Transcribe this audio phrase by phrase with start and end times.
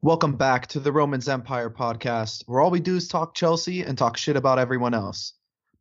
[0.00, 3.98] Welcome back to the Romans Empire podcast, where all we do is talk Chelsea and
[3.98, 5.32] talk shit about everyone else.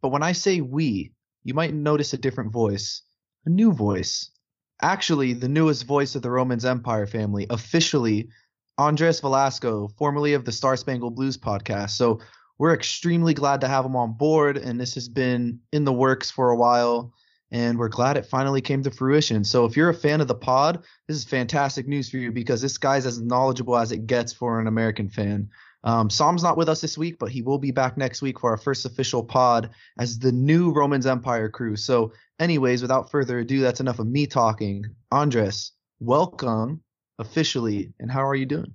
[0.01, 1.12] But when I say we,
[1.43, 3.03] you might notice a different voice,
[3.45, 4.32] a new voice.
[4.82, 8.30] Actually, the newest voice of the Romans Empire family, officially
[8.80, 11.91] Andres Velasco, formerly of the Star Spangled Blues podcast.
[11.91, 12.20] So
[12.57, 16.31] we're extremely glad to have him on board, and this has been in the works
[16.31, 17.13] for a while
[17.52, 19.43] and we're glad it finally came to fruition.
[19.43, 22.62] So if you're a fan of the pod, this is fantastic news for you because
[22.62, 25.49] this guy's as knowledgeable as it gets for an American fan.
[25.84, 28.49] Um, Sam's not with us this week, but he will be back next week for
[28.49, 31.76] our first official pod as the new Romans Empire crew.
[31.76, 34.85] So, anyways, without further ado, that's enough of me talking.
[35.12, 36.82] Andres, welcome
[37.20, 38.73] officially, and how are you doing?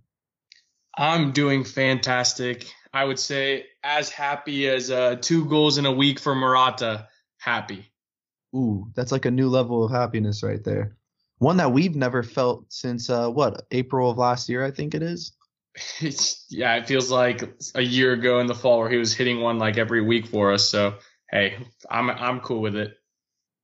[0.96, 2.72] I'm doing fantastic.
[2.94, 7.08] I would say as happy as uh, two goals in a week for Morata.
[7.38, 7.91] Happy.
[8.54, 10.96] Ooh, that's like a new level of happiness right there.
[11.38, 15.02] One that we've never felt since uh, what April of last year, I think it
[15.02, 15.32] is.
[16.00, 17.42] It's, yeah, it feels like
[17.74, 20.52] a year ago in the fall where he was hitting one like every week for
[20.52, 20.68] us.
[20.68, 20.96] So
[21.30, 21.56] hey,
[21.90, 22.98] I'm I'm cool with it.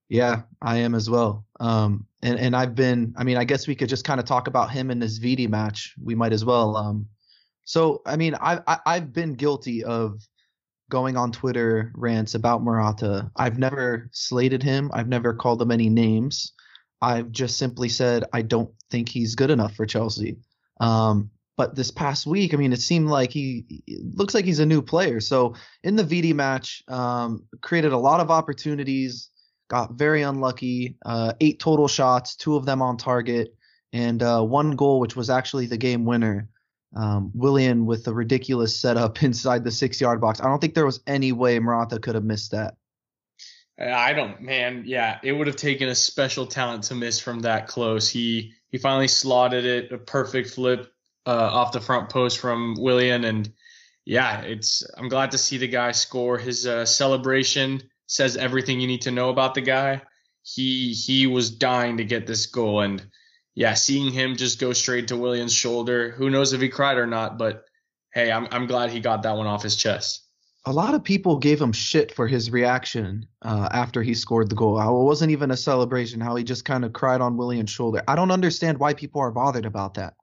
[0.09, 1.45] Yeah, I am as well.
[1.61, 3.15] Um, and and I've been.
[3.17, 5.47] I mean, I guess we could just kind of talk about him in this Vidi
[5.47, 5.95] match.
[6.03, 6.77] We might as well.
[6.77, 7.09] Um,
[7.65, 10.27] so I mean, I, I I've been guilty of
[10.91, 13.31] going on Twitter rants about Morata.
[13.37, 14.91] I've never slated him.
[14.93, 16.53] I've never called him any names.
[17.01, 20.39] I've just simply said I don't think he's good enough for Chelsea.
[20.81, 23.83] Um, but this past week, I mean, it seemed like he
[24.15, 25.21] looks like he's a new player.
[25.21, 29.31] So in the Vidi match, um, created a lot of opportunities,
[29.69, 30.97] got very unlucky.
[31.05, 33.57] Uh, eight total shots, two of them on target,
[33.93, 36.49] and uh, one goal, which was actually the game winner
[36.95, 40.41] um, Willian with a ridiculous setup inside the six yard box.
[40.41, 42.77] I don't think there was any way Morata could have missed that.
[43.81, 44.83] I don't, man.
[44.87, 48.09] Yeah, it would have taken a special talent to miss from that close.
[48.09, 50.93] He he finally slotted it, a perfect flip
[51.27, 53.53] uh, off the front post from Willian, and
[54.05, 54.83] yeah, it's.
[54.97, 56.39] I'm glad to see the guy score.
[56.39, 60.03] His uh, celebration says everything you need to know about the guy.
[60.43, 63.07] He he was dying to get this goal, and
[63.59, 67.09] yeah, seeing him just go straight to Willian's shoulder, who knows if he cried or
[67.09, 67.65] not, but
[68.13, 70.23] hey, I'm I'm glad he got that one off his chest.
[70.65, 74.55] A lot of people gave him shit for his reaction uh, after he scored the
[74.55, 74.79] goal.
[74.79, 76.21] How it wasn't even a celebration.
[76.21, 78.01] How he just kind of cried on Willian's shoulder.
[78.07, 80.15] I don't understand why people are bothered about that.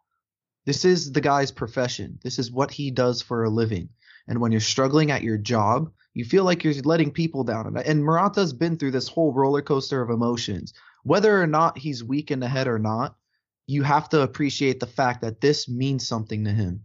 [0.66, 2.18] This is the guy's profession.
[2.24, 3.90] This is what he does for a living.
[4.30, 7.76] And when you're struggling at your job, you feel like you're letting people down.
[7.86, 10.74] And Morata's been through this whole roller coaster of emotions.
[11.04, 13.18] Whether or not he's weak in the head or not,
[13.68, 16.82] you have to appreciate the fact that this means something to him.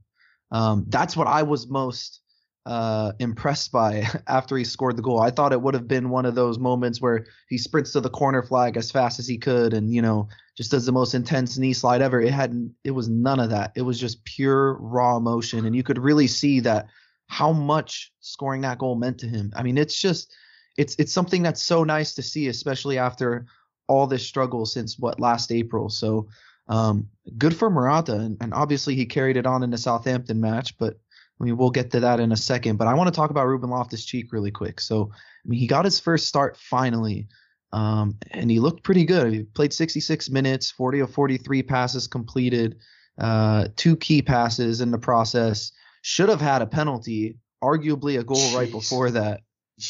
[0.50, 2.20] Um, that's what I was most
[2.66, 5.20] uh, impressed by after he scored the goal.
[5.20, 8.10] I thought it would have been one of those moments where he sprints to the
[8.10, 11.56] corner flag as fast as he could and, you know, just does the most intense
[11.58, 12.20] knee slide ever.
[12.20, 12.74] It hadn't.
[12.84, 13.72] it was none of that.
[13.76, 15.66] It was just pure raw emotion.
[15.66, 16.86] And you could really see that
[17.28, 19.52] how much scoring that goal meant to him.
[19.54, 20.32] I mean, it's just
[20.76, 23.46] it's it's something that's so nice to see, especially after
[23.88, 25.88] all this struggle since what last April.
[25.88, 26.28] So
[26.70, 30.78] um, good for Morata, and, and, obviously he carried it on in the Southampton match,
[30.78, 30.94] but
[31.40, 32.76] I mean we'll get to that in a second.
[32.76, 34.80] But I want to talk about Ruben Loftus Cheek really quick.
[34.80, 37.26] So I mean he got his first start finally,
[37.72, 39.32] um, and he looked pretty good.
[39.32, 42.76] He played 66 minutes, 40 of 43 passes completed,
[43.18, 45.72] uh, two key passes in the process.
[46.02, 48.56] Should have had a penalty, arguably a goal Jeez.
[48.56, 49.40] right before that.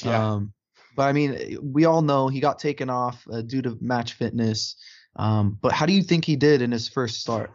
[0.03, 0.33] Yeah.
[0.33, 0.55] Um,
[0.97, 4.77] but I mean, we all know he got taken off uh, due to match fitness.
[5.17, 7.51] Um, but how do you think he did in his first start?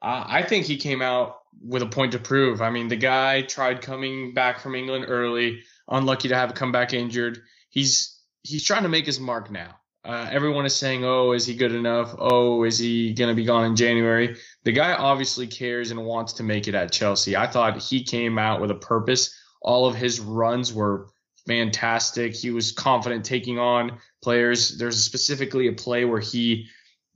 [0.00, 2.62] Uh, I think he came out with a point to prove.
[2.62, 6.92] I mean, the guy tried coming back from England early, unlucky to have come back
[6.92, 7.40] injured.
[7.70, 9.76] He's he's trying to make his mark now.
[10.04, 12.14] Uh, everyone is saying, "Oh, is he good enough?
[12.18, 16.34] Oh, is he going to be gone in January?" The guy obviously cares and wants
[16.34, 17.36] to make it at Chelsea.
[17.36, 19.34] I thought he came out with a purpose.
[19.60, 21.08] All of his runs were
[21.46, 22.34] fantastic.
[22.34, 24.78] He was confident taking on players.
[24.78, 26.66] There's specifically a play where he,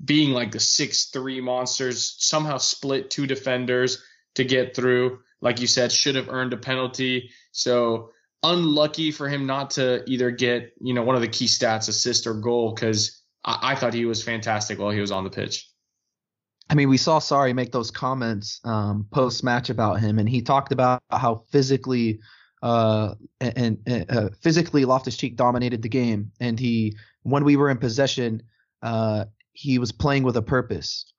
[0.05, 4.03] being like the six three monsters, somehow split two defenders
[4.35, 5.21] to get through.
[5.41, 7.31] Like you said, should have earned a penalty.
[7.53, 8.11] So
[8.43, 12.27] unlucky for him not to either get you know one of the key stats, assist
[12.27, 15.69] or goal, because I-, I thought he was fantastic while he was on the pitch.
[16.71, 20.43] I mean, we saw Sarri make those comments um, post match about him, and he
[20.43, 22.21] talked about how physically
[22.63, 27.71] uh, and, and uh, physically Loftus Cheek dominated the game, and he when we were
[27.71, 28.43] in possession,
[28.83, 31.13] uh, he was playing with a purpose.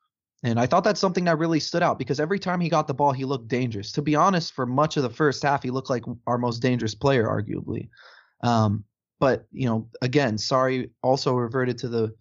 [0.45, 2.93] And I thought that's something that really stood out because every time he got the
[2.93, 3.93] ball, he looked dangerous.
[3.93, 6.93] To be honest, for much of the first half, he looked like our most dangerous
[6.93, 7.87] player, arguably.
[8.43, 8.83] Um,
[9.19, 12.13] but you know, again, Sarri also reverted to the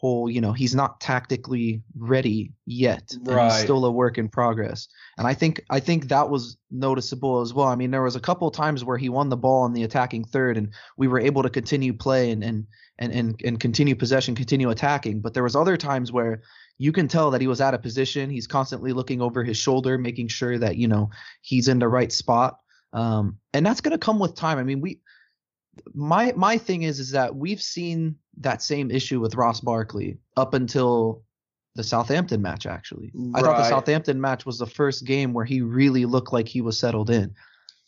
[0.00, 3.12] whole, you know, he's not tactically ready yet.
[3.22, 3.50] Right.
[3.50, 4.86] he's still a work in progress.
[5.16, 7.66] And I think I think that was noticeable as well.
[7.66, 10.22] I mean, there was a couple times where he won the ball in the attacking
[10.22, 12.66] third and we were able to continue play and and
[13.00, 15.20] and and, and continue possession, continue attacking.
[15.20, 16.42] But there was other times where
[16.78, 18.30] you can tell that he was out of position.
[18.30, 21.10] He's constantly looking over his shoulder, making sure that, you know,
[21.40, 22.60] he's in the right spot.
[22.92, 24.58] Um, and that's going to come with time.
[24.58, 25.00] I mean, we
[25.94, 30.54] my my thing is is that we've seen that same issue with Ross Barkley up
[30.54, 31.22] until
[31.74, 33.12] the Southampton match actually.
[33.34, 36.60] I thought the Southampton match was the first game where he really looked like he
[36.60, 37.34] was settled in.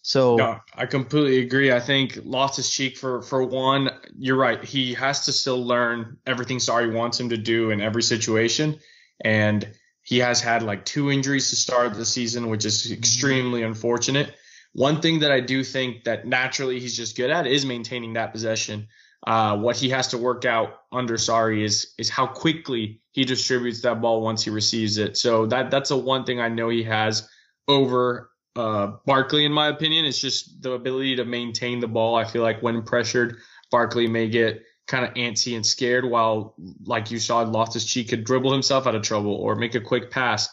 [0.03, 1.73] So No, I completely agree.
[1.73, 4.63] I think Loftus Cheek for for one, you're right.
[4.65, 8.79] He has to still learn everything Sarri wants him to do in every situation,
[9.23, 9.69] and
[10.03, 12.95] he has had like two injuries to start the season, which is mm-hmm.
[12.95, 14.35] extremely unfortunate.
[14.73, 18.33] One thing that I do think that naturally he's just good at is maintaining that
[18.33, 18.89] possession.
[19.27, 23.83] Uh, what he has to work out under Sarri is is how quickly he distributes
[23.83, 25.17] that ball once he receives it.
[25.17, 27.29] So that that's a one thing I know he has
[27.69, 30.05] over uh, Barkley, in my opinion.
[30.05, 32.17] It's just the ability to maintain the ball.
[32.17, 33.39] I feel like when pressured,
[33.71, 38.25] Barkley may get kind of antsy and scared, while like you saw, Loftus Cheek could
[38.25, 40.49] dribble himself out of trouble or make a quick pass.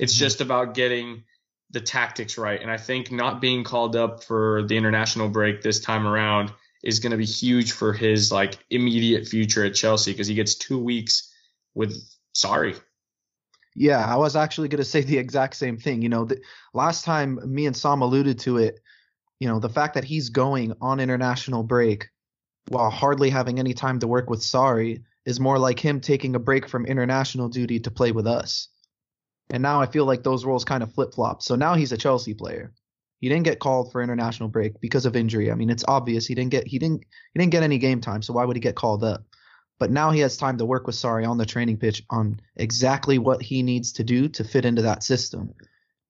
[0.00, 1.24] It's just about getting
[1.72, 2.60] the tactics right.
[2.60, 6.52] And I think not being called up for the international break this time around
[6.82, 10.54] is going to be huge for his like immediate future at Chelsea because he gets
[10.54, 11.32] two weeks
[11.74, 11.96] with
[12.34, 12.78] Sarri.
[13.74, 16.02] Yeah, I was actually going to say the exact same thing.
[16.02, 16.40] You know, the,
[16.74, 18.80] last time me and Sam alluded to it,
[19.40, 22.08] you know, the fact that he's going on international break
[22.68, 26.38] while hardly having any time to work with Sarri is more like him taking a
[26.38, 28.68] break from international duty to play with us.
[29.50, 31.42] And now I feel like those roles kind of flip flopped.
[31.42, 32.72] So now he's a Chelsea player.
[33.20, 35.50] He didn't get called for international break because of injury.
[35.50, 38.22] I mean, it's obvious he didn't get he didn't he didn't get any game time.
[38.22, 39.24] So why would he get called up?
[39.78, 43.18] But now he has time to work with Sarri on the training pitch on exactly
[43.18, 45.54] what he needs to do to fit into that system.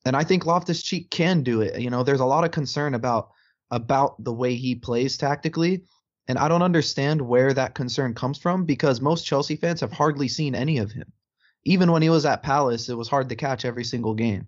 [0.05, 1.81] And I think Loftus Cheek can do it.
[1.81, 3.31] You know, there's a lot of concern about
[3.71, 5.83] about the way he plays tactically.
[6.29, 10.29] And I don't understand where that concern comes from because most Chelsea fans have hardly
[10.29, 11.13] seen any of him.
[11.65, 14.47] Even when he was at Palace, it was hard to catch every single game.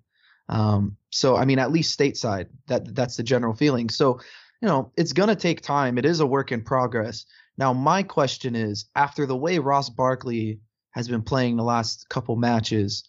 [0.48, 3.88] Um, so I mean, at least stateside, that that's the general feeling.
[3.88, 4.20] So,
[4.60, 5.98] you know, it's gonna take time.
[5.98, 7.24] It is a work in progress.
[7.56, 12.36] Now, my question is, after the way Ross Barkley has been playing the last couple
[12.36, 13.04] matches,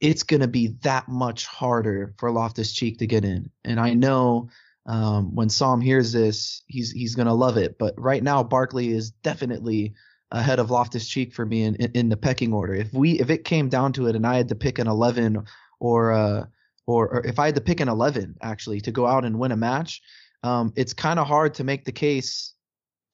[0.00, 3.50] it's gonna be that much harder for Loftus Cheek to get in.
[3.64, 4.48] And I know
[4.86, 7.76] um, when Sam hears this, he's he's gonna love it.
[7.78, 9.94] But right now, Barkley is definitely
[10.30, 12.74] ahead of Loftus Cheek for me in, in, in the pecking order.
[12.74, 15.44] If we if it came down to it and I had to pick an 11
[15.80, 16.44] or uh
[16.86, 19.52] or, or if I had to pick an 11 actually to go out and win
[19.52, 20.02] a match,
[20.42, 22.54] um, it's kind of hard to make the case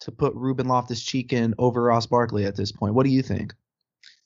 [0.01, 2.95] to put Ruben Loftus Cheek in over Ross Barkley at this point.
[2.95, 3.55] What do you think?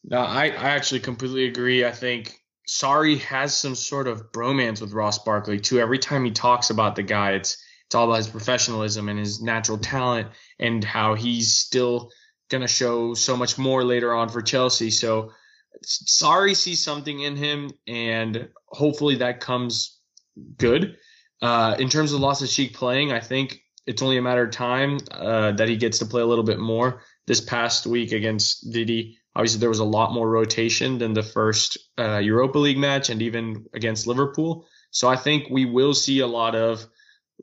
[0.04, 1.84] No, I, I actually completely agree.
[1.84, 5.78] I think Sarri has some sort of bromance with Ross Barkley too.
[5.78, 9.40] Every time he talks about the guy, it's it's all about his professionalism and his
[9.40, 10.28] natural talent
[10.58, 12.10] and how he's still
[12.48, 14.90] gonna show so much more later on for Chelsea.
[14.90, 15.32] So
[15.84, 19.98] Sarri sees something in him, and hopefully that comes
[20.56, 20.96] good.
[21.42, 24.98] Uh, in terms of Loftus Cheek playing, I think it's only a matter of time
[25.10, 27.02] uh, that he gets to play a little bit more.
[27.26, 31.78] This past week against Vidi, obviously there was a lot more rotation than the first
[31.98, 34.66] uh, Europa League match and even against Liverpool.
[34.90, 36.86] So I think we will see a lot of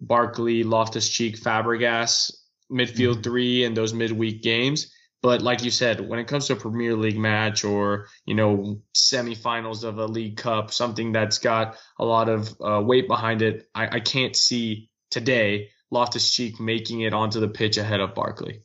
[0.02, 2.32] Barkley, Loftus Cheek, Fabregas,
[2.74, 4.92] midfield three and those midweek games.
[5.22, 8.82] But like you said, when it comes to a Premier League match or you know
[8.94, 13.70] semifinals of a League Cup, something that's got a lot of uh, weight behind it,
[13.74, 18.64] I, I can't see today Loftus Cheek making it onto the pitch ahead of Barkley.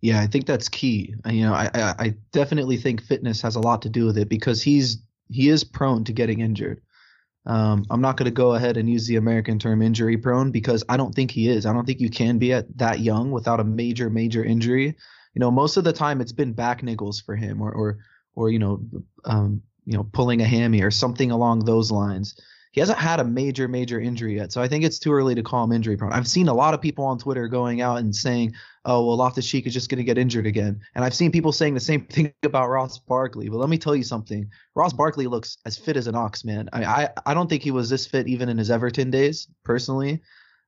[0.00, 1.14] Yeah, I think that's key.
[1.26, 4.28] You know, I, I I definitely think fitness has a lot to do with it
[4.28, 4.98] because he's
[5.30, 6.80] he is prone to getting injured.
[7.44, 10.84] Um, I'm not going to go ahead and use the American term injury prone because
[10.88, 11.66] I don't think he is.
[11.66, 14.96] I don't think you can be at that young without a major major injury.
[15.34, 17.98] You know, most of the time it's been back niggles for him or or
[18.34, 18.84] or you know
[19.24, 22.36] um, you know pulling a hammy or something along those lines.
[22.72, 25.42] He hasn't had a major major injury yet, so I think it's too early to
[25.42, 26.12] call him injury prone.
[26.12, 28.54] I've seen a lot of people on Twitter going out and saying,
[28.86, 31.52] "Oh, well, Loftus Cheek is just going to get injured again," and I've seen people
[31.52, 33.50] saying the same thing about Ross Barkley.
[33.50, 36.70] But let me tell you something: Ross Barkley looks as fit as an ox, man.
[36.72, 40.22] I I, I don't think he was this fit even in his Everton days, personally.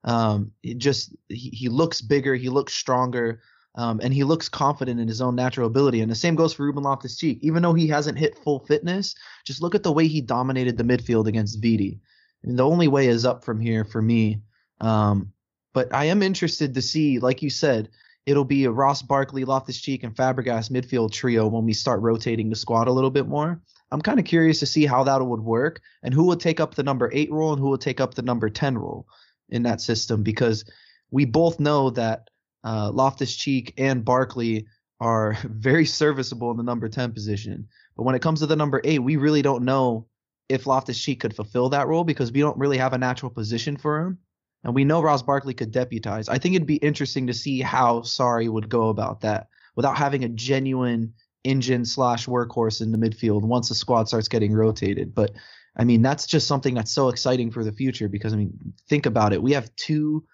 [0.04, 3.40] Um, it just he, he looks bigger, he looks stronger.
[3.76, 6.00] Um, and he looks confident in his own natural ability.
[6.00, 7.38] And the same goes for Ruben Loftus Cheek.
[7.43, 9.14] Even though he hasn't hit full fitness,
[9.45, 11.99] just look at the way he dominated the midfield against Vidi.
[12.45, 14.43] The only way is up from here for me.
[14.81, 15.33] Um,
[15.73, 17.88] but I am interested to see, like you said,
[18.26, 22.50] it'll be a Ross Barkley, Loftus Cheek, and Fabregas midfield trio when we start rotating
[22.50, 23.61] the squad a little bit more.
[23.90, 26.75] I'm kind of curious to see how that would work and who would take up
[26.75, 29.07] the number eight role and who would take up the number 10 role
[29.50, 30.64] in that system because
[31.11, 32.28] we both know that
[32.64, 34.66] uh, Loftus Cheek and Barkley
[35.00, 37.68] are very serviceable in the number 10 position.
[37.97, 40.06] But when it comes to the number eight, we really don't know
[40.49, 43.76] if Loftus Cheek could fulfill that role because we don't really have a natural position
[43.76, 44.18] for him.
[44.62, 46.28] And we know Ross Barkley could deputize.
[46.28, 50.25] I think it'd be interesting to see how Sarri would go about that without having
[50.25, 51.12] a genuine
[51.44, 55.14] engine slash workhorse in the midfield once the squad starts getting rotated.
[55.14, 55.33] But
[55.76, 58.52] I mean, that's just something that's so exciting for the future because I mean,
[58.88, 59.42] think about it.
[59.42, 60.25] We have two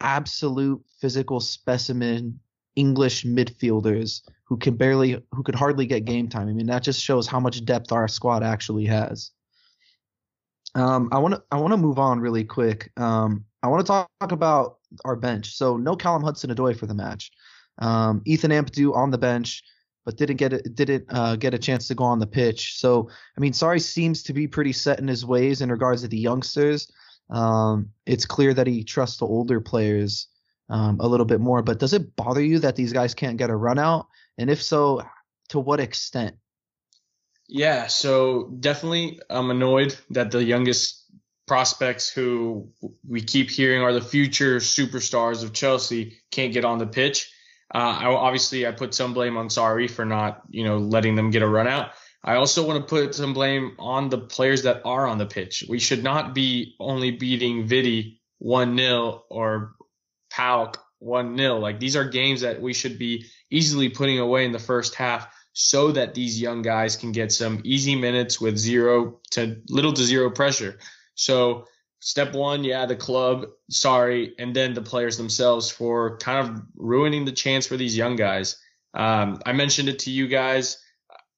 [0.00, 2.40] absolute physical specimen
[2.76, 6.48] English midfielders who can barely, who could hardly get game time.
[6.48, 9.30] I mean, that just shows how much depth our squad actually has.
[10.74, 12.92] Um, I want to, I want to move on really quick.
[12.96, 15.54] Um, I want to talk, about our bench.
[15.54, 17.30] So no Callum Hudson-Odoi for the match.
[17.78, 19.62] Um, Ethan Ampadu on the bench,
[20.04, 22.78] but didn't get it, didn't uh, get a chance to go on the pitch.
[22.78, 26.08] So I mean, Sarri seems to be pretty set in his ways in regards to
[26.08, 26.90] the youngsters.
[27.30, 30.28] Um, it's clear that he trusts the older players
[30.68, 31.62] um, a little bit more.
[31.62, 34.06] But does it bother you that these guys can't get a run out?
[34.38, 35.02] And if so,
[35.50, 36.36] to what extent?
[37.48, 41.04] Yeah, so definitely I'm annoyed that the youngest
[41.46, 42.68] prospects who
[43.08, 47.30] we keep hearing are the future superstars of Chelsea can't get on the pitch.
[47.72, 51.30] Uh, I, obviously, I put some blame on Sarri for not, you know, letting them
[51.30, 51.90] get a run out.
[52.26, 55.64] I also want to put some blame on the players that are on the pitch.
[55.68, 59.76] We should not be only beating Vidi 1 0 or
[60.32, 61.58] PAOK 1 0.
[61.58, 65.32] Like these are games that we should be easily putting away in the first half
[65.52, 70.02] so that these young guys can get some easy minutes with zero to little to
[70.02, 70.80] zero pressure.
[71.14, 71.66] So
[72.00, 77.24] step one, yeah, the club, Sarri, and then the players themselves for kind of ruining
[77.24, 78.58] the chance for these young guys.
[78.94, 80.78] Um, I mentioned it to you guys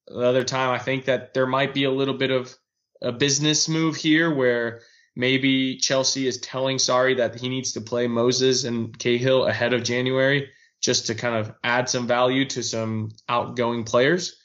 [0.09, 0.71] the other time.
[0.71, 2.53] I think that there might be a little bit of
[3.01, 4.81] a business move here where
[5.15, 9.83] maybe Chelsea is telling Sarri that he needs to play Moses and Cahill ahead of
[9.83, 10.49] January
[10.81, 14.37] just to kind of add some value to some outgoing players.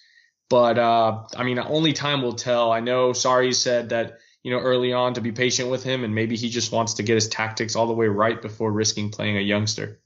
[0.51, 2.71] But uh, I mean, only time will tell.
[2.71, 6.15] I know Sarri said that you know early on to be patient with him, and
[6.15, 9.39] maybe he just wants to get his tactics all the way right before risking playing
[9.39, 10.01] a youngster.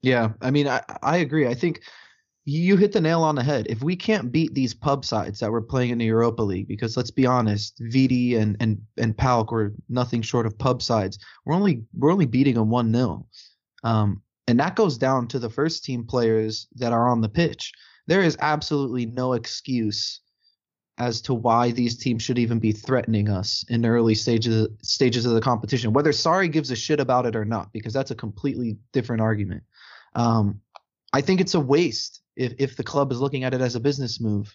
[0.00, 1.46] Yeah, I mean, I I agree.
[1.46, 1.82] I think
[2.44, 3.66] you hit the nail on the head.
[3.70, 6.96] If we can't beat these pub sides that we're playing in the Europa League, because
[6.96, 11.18] let's be honest, Vidi and and and PAOK were nothing short of pub sides.
[11.44, 13.26] We're only we're only beating them one 0
[13.82, 17.72] um, and that goes down to the first team players that are on the pitch.
[18.06, 20.20] There is absolutely no excuse
[20.98, 25.24] as to why these teams should even be threatening us in the early stages stages
[25.24, 25.92] of the competition.
[25.92, 29.62] Whether Sarri gives a shit about it or not, because that's a completely different argument.
[30.14, 30.60] Um,
[31.12, 33.80] I think it's a waste if if the club is looking at it as a
[33.80, 34.54] business move.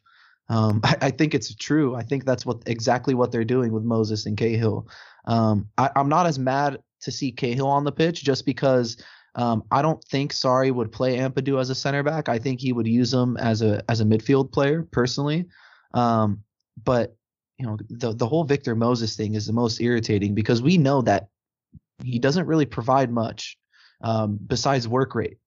[0.50, 1.96] Um, I, I, think it's true.
[1.96, 4.88] I think that's what exactly what they're doing with Moses and Cahill.
[5.26, 8.98] Um, I, am not as mad to see Cahill on the pitch just because
[9.36, 12.30] um, I don't think Sarri would play Ampadu as a center back.
[12.30, 15.46] I think he would use him as a as a midfield player personally.
[15.94, 16.44] Um,
[16.84, 17.16] but
[17.58, 21.02] you know the the whole Victor Moses thing is the most irritating because we know
[21.04, 21.28] that
[22.04, 23.58] he doesn't really provide much
[24.02, 25.38] um, besides work rate.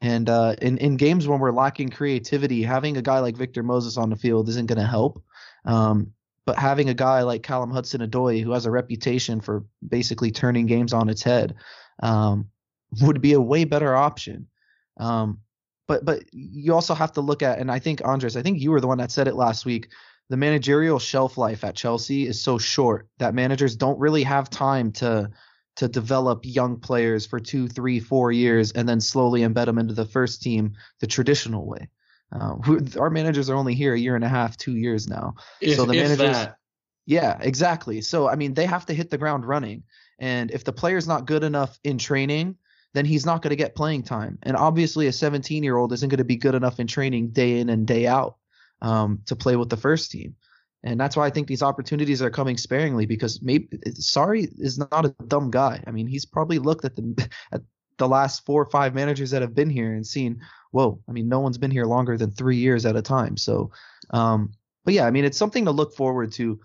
[0.00, 3.96] And uh, in in games when we're lacking creativity, having a guy like Victor Moses
[3.96, 5.22] on the field isn't going to help.
[5.64, 6.12] Um,
[6.46, 10.94] but having a guy like Callum Hudson-Odoi, who has a reputation for basically turning games
[10.94, 11.56] on its head,
[12.02, 12.48] um,
[13.02, 14.46] would be a way better option.
[14.96, 15.40] Um,
[15.86, 18.70] but but you also have to look at, and I think Andres, I think you
[18.70, 19.88] were the one that said it last week.
[20.30, 24.92] The managerial shelf life at Chelsea is so short that managers don't really have time
[24.92, 25.30] to
[25.78, 29.94] to develop young players for two, three, four years and then slowly embed them into
[29.94, 31.88] the first team the traditional way.
[32.32, 32.56] Uh,
[32.98, 35.34] our managers are only here a year and a half, two years now.
[35.60, 36.56] If, so the managers, that.
[37.06, 38.00] yeah, exactly.
[38.00, 39.84] So I mean, they have to hit the ground running,
[40.18, 42.56] and if the player's not good enough in training,
[42.92, 44.38] then he's not going to get playing time.
[44.42, 47.60] And obviously, a 17 year old isn't going to be good enough in training day
[47.60, 48.36] in and day out
[48.82, 50.34] um, to play with the first team.
[50.84, 55.04] And that's why I think these opportunities are coming sparingly because maybe Sarri is not
[55.04, 55.82] a dumb guy.
[55.86, 57.62] I mean, he's probably looked at the at
[57.98, 61.28] the last four or five managers that have been here and seen, whoa, I mean,
[61.28, 63.36] no one's been here longer than three years at a time.
[63.36, 63.72] So,
[64.10, 64.52] um,
[64.84, 66.60] but yeah, I mean, it's something to look forward to.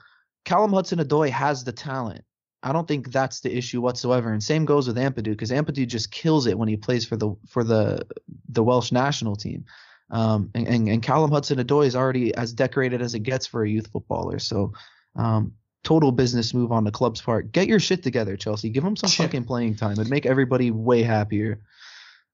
[0.45, 2.23] Callum Hudson-Odoi has the talent.
[2.61, 4.31] I don't think that's the issue whatsoever.
[4.31, 7.35] And same goes with Ampadu because Ampadu just kills it when he plays for the
[7.47, 8.05] for the
[8.49, 9.65] the Welsh national team.
[10.09, 13.69] Um, and, and, and Callum Hudson-Odoi is already as decorated as it gets for a
[13.69, 14.39] youth footballer.
[14.39, 14.73] So,
[15.15, 17.51] um, total business move on the club's part.
[17.51, 18.69] Get your shit together, Chelsea.
[18.69, 19.93] Give them some fucking playing time.
[19.93, 21.61] It'd make everybody way happier.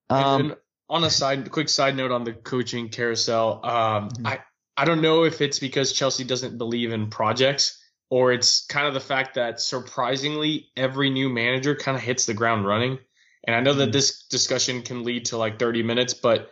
[0.09, 0.55] Um,
[0.89, 4.27] on a side, quick side note on the coaching carousel, um, mm-hmm.
[4.27, 4.39] I
[4.75, 7.77] I don't know if it's because Chelsea doesn't believe in projects
[8.09, 12.33] or it's kind of the fact that surprisingly every new manager kind of hits the
[12.33, 12.97] ground running.
[13.45, 13.91] And I know that mm-hmm.
[13.91, 16.49] this discussion can lead to like 30 minutes, but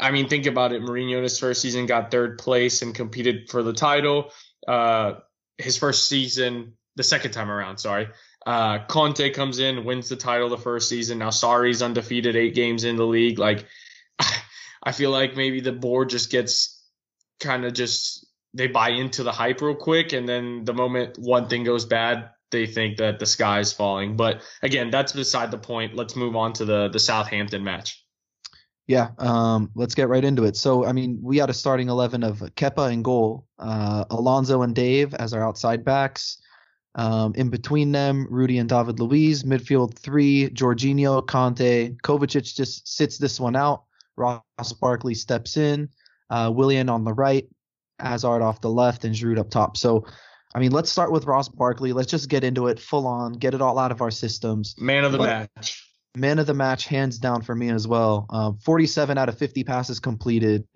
[0.00, 0.82] I mean, think about it.
[0.82, 4.32] Mourinho in his first season got third place and competed for the title.
[4.66, 5.14] Uh,
[5.58, 8.08] his first season, the second time around, sorry.
[8.46, 11.18] Uh, Conte comes in, wins the title the first season.
[11.18, 13.38] Now Sarri's undefeated, eight games in the league.
[13.38, 13.66] Like,
[14.82, 16.82] I feel like maybe the board just gets
[17.38, 21.48] kind of just they buy into the hype real quick, and then the moment one
[21.48, 24.16] thing goes bad, they think that the sky is falling.
[24.16, 25.94] But again, that's beside the point.
[25.94, 28.02] Let's move on to the the Southampton match.
[28.90, 30.56] Yeah, um, let's get right into it.
[30.56, 34.74] So, I mean, we had a starting 11 of Kepa and goal, uh, Alonso and
[34.74, 36.42] Dave as our outside backs.
[36.96, 39.44] Um, in between them, Rudy and David Luiz.
[39.44, 41.96] Midfield three, Jorginho, Kanté.
[42.00, 43.84] Kovacic just sits this one out.
[44.16, 45.88] Ross Barkley steps in.
[46.28, 47.46] Uh, Willian on the right,
[48.00, 49.76] Hazard off the left, and Giroud up top.
[49.76, 50.04] So,
[50.52, 51.92] I mean, let's start with Ross Barkley.
[51.92, 54.74] Let's just get into it full on, get it all out of our systems.
[54.80, 58.26] Man of the but, match man of the match, hands down for me as well.
[58.30, 60.66] Um, 47 out of 50 passes completed,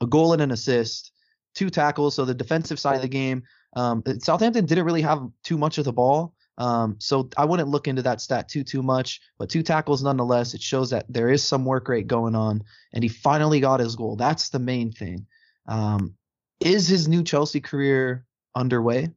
[0.00, 1.12] a goal and an assist,
[1.54, 2.14] two tackles.
[2.14, 3.42] So the defensive side of the game,
[3.74, 6.34] um, Southampton didn't really have too much of the ball.
[6.56, 10.54] Um, so I wouldn't look into that stat too too much, but two tackles nonetheless.
[10.54, 13.94] It shows that there is some work rate going on, and he finally got his
[13.94, 14.16] goal.
[14.16, 15.26] That's the main thing.
[15.68, 16.14] Um,
[16.58, 19.10] is his new Chelsea career underway?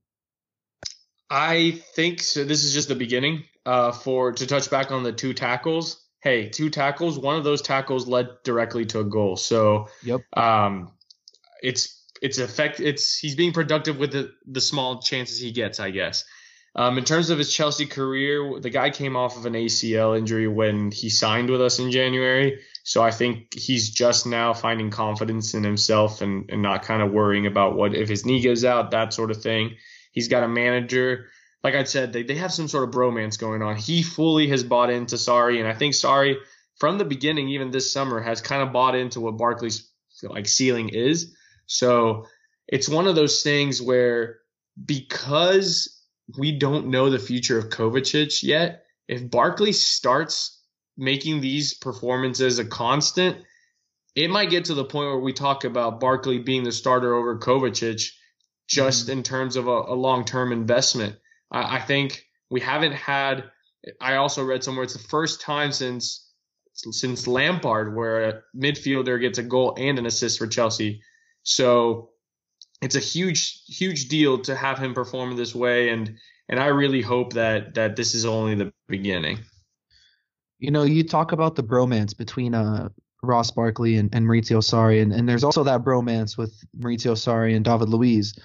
[1.32, 2.44] I think so.
[2.44, 6.04] This is just the beginning uh, for to touch back on the two tackles.
[6.22, 7.18] Hey, two tackles.
[7.18, 9.36] One of those tackles led directly to a goal.
[9.38, 10.22] So, yep.
[10.38, 10.92] Um,
[11.64, 12.80] it's it's effect.
[12.80, 16.24] It's he's being productive with the the small chances he gets, I guess.
[16.74, 20.48] Um, in terms of his Chelsea career, the guy came off of an ACL injury
[20.48, 22.62] when he signed with us in January.
[22.84, 27.12] So I think he's just now finding confidence in himself and, and not kind of
[27.12, 29.76] worrying about what if his knee goes out, that sort of thing.
[30.14, 31.28] He's got a manager
[31.64, 33.76] like I said, they, they have some sort of bromance going on.
[33.76, 36.38] He fully has bought into Sarri, and I think Sarri
[36.80, 39.88] from the beginning, even this summer, has kind of bought into what Barkley's
[40.24, 41.36] like ceiling is.
[41.68, 42.26] So
[42.68, 44.40] it's one of those things where
[44.84, 46.02] because
[46.38, 50.60] we don't know the future of Kovacic yet, if Barkley starts
[50.98, 53.38] making these performances a constant,
[54.16, 57.38] it might get to the point where we talk about Barkley being the starter over
[57.38, 58.12] Kovacic
[58.68, 59.20] just mm-hmm.
[59.20, 61.18] in terms of a, a long term investment.
[61.52, 63.46] I, I think we haven't had.
[64.00, 66.28] I also read somewhere it's the first time since
[66.74, 71.02] since Lampard where a midfielder gets a goal and an assist for Chelsea.
[71.44, 72.12] So
[72.82, 76.18] it's a huge huge deal to have him perform this way and
[76.50, 79.40] and I really hope that that this is only the beginning.
[80.60, 82.90] You know, you talk about the bromance between uh
[83.24, 87.56] Ross Barkley and, and Maurizio Sarri and, and there's also that bromance with Maurizio Sarri
[87.56, 88.36] and David Luiz.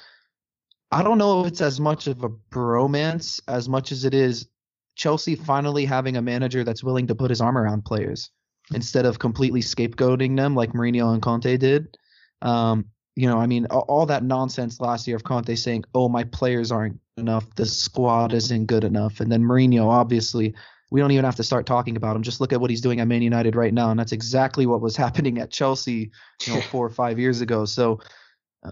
[0.91, 4.47] I don't know if it's as much of a bromance as much as it is
[4.95, 8.31] Chelsea finally having a manager that's willing to put his arm around players
[8.75, 11.97] instead of completely scapegoating them like Mourinho and Conte did.
[12.43, 16.25] Um, you know, I mean, all, that nonsense last year of Conte saying, "Oh, my
[16.25, 20.55] players aren't enough, the squad isn't good enough," and then Mourinho, obviously,
[20.91, 22.23] we don't even have to start talking about him.
[22.23, 24.83] Just look at what he's doing at Man United right now, and that's exactly what
[24.83, 26.11] was happening at Chelsea,
[26.47, 27.65] you know, four or five years ago.
[27.65, 28.01] So,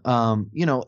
[0.04, 0.84] um, you know,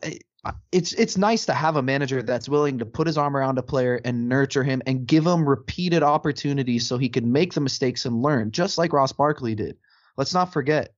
[0.71, 3.63] it's it's nice to have a manager that's willing to put his arm around a
[3.63, 8.05] player and nurture him and give him repeated opportunities so he can make the mistakes
[8.05, 9.77] and learn, just like Ross Barkley did.
[10.17, 10.93] Let's not forget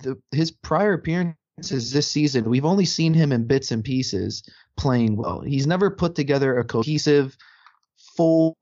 [0.00, 2.48] the, his prior appearances this season.
[2.48, 4.42] We've only seen him in bits and pieces
[4.76, 5.40] playing well.
[5.40, 7.36] He's never put together a cohesive,
[8.16, 8.56] full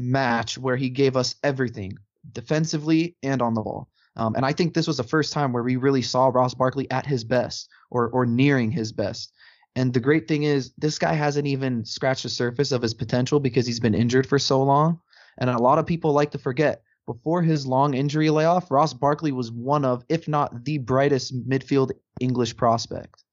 [0.00, 1.98] match where he gave us everything
[2.32, 3.88] defensively and on the ball.
[4.16, 6.90] Um, and I think this was the first time where we really saw Ross Barkley
[6.90, 9.32] at his best or or nearing his best.
[9.76, 13.40] And the great thing is this guy hasn't even scratched the surface of his potential
[13.40, 15.00] because he's been injured for so long.
[15.38, 19.32] And a lot of people like to forget before his long injury layoff, Ross Barkley
[19.32, 23.24] was one of, if not the brightest midfield English prospect.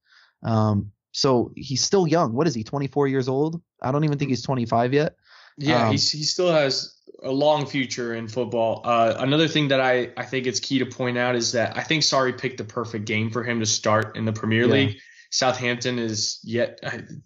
[0.43, 2.33] Um, so he's still young.
[2.33, 2.63] What is he?
[2.63, 3.61] 24 years old?
[3.81, 5.15] I don't even think he's 25 yet.
[5.57, 8.81] Yeah, um, he still has a long future in football.
[8.83, 11.83] Uh, another thing that I, I think it's key to point out is that I
[11.83, 14.73] think Sarri picked the perfect game for him to start in the Premier yeah.
[14.73, 14.99] League.
[15.29, 16.79] Southampton is yet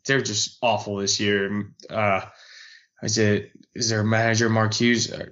[0.06, 1.72] they're just awful this year.
[1.90, 2.22] Uh,
[3.02, 5.12] is it is their manager Mark Hughes?
[5.12, 5.26] Uh,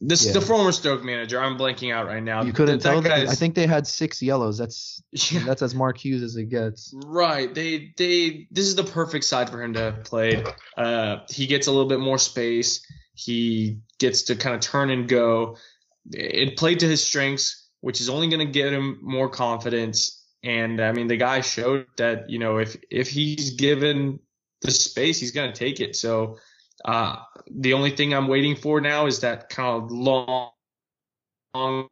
[0.00, 0.32] this yeah.
[0.32, 1.40] the former Stoke manager.
[1.40, 2.42] I'm blanking out right now.
[2.42, 3.00] You couldn't that, tell.
[3.02, 4.58] That I think they had six yellows.
[4.58, 5.44] That's yeah.
[5.44, 6.94] that's as Mark Hughes as it gets.
[7.06, 7.54] Right.
[7.54, 10.44] They they this is the perfect side for him to play.
[10.76, 12.86] Uh, he gets a little bit more space.
[13.14, 15.56] He gets to kind of turn and go.
[16.12, 20.22] it played to his strengths, which is only going to get him more confidence.
[20.42, 24.18] And I mean, the guy showed that you know if if he's given
[24.60, 25.96] the space, he's going to take it.
[25.96, 26.38] So
[26.84, 27.16] uh,
[27.50, 30.50] the only thing I'm waiting for now is that kind of long,
[31.54, 31.88] long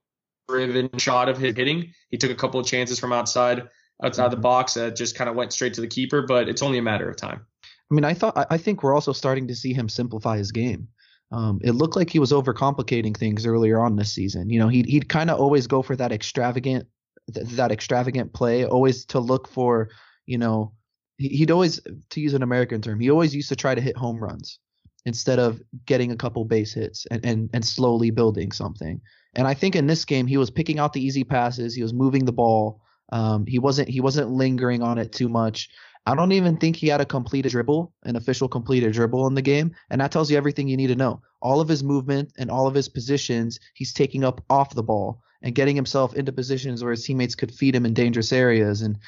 [0.48, 1.92] driven shot of his hitting.
[2.10, 3.62] He took a couple of chances from outside
[4.02, 6.78] outside the box that just kind of went straight to the keeper, but it's only
[6.78, 7.46] a matter of time.
[7.90, 10.88] I mean, I thought I think we're also starting to see him simplify his game.
[11.32, 14.50] Um, it looked like he was overcomplicating things earlier on this season.
[14.50, 16.86] You know, he'd he'd kind of always go for that extravagant
[17.32, 19.88] th- that extravagant play, always to look for,
[20.26, 20.72] you know,
[21.18, 24.22] he'd always to use an American term, he always used to try to hit home
[24.22, 24.58] runs
[25.04, 29.00] instead of getting a couple base hits and and, and slowly building something.
[29.34, 31.94] And I think in this game he was picking out the easy passes, he was
[31.94, 32.82] moving the ball.
[33.10, 35.68] Um, he wasn't he wasn't lingering on it too much.
[36.04, 39.42] I don't even think he had a completed dribble, an official completed dribble in the
[39.42, 41.22] game, and that tells you everything you need to know.
[41.40, 45.22] All of his movement and all of his positions, he's taking up off the ball
[45.42, 48.82] and getting himself into positions where his teammates could feed him in dangerous areas.
[48.82, 48.98] And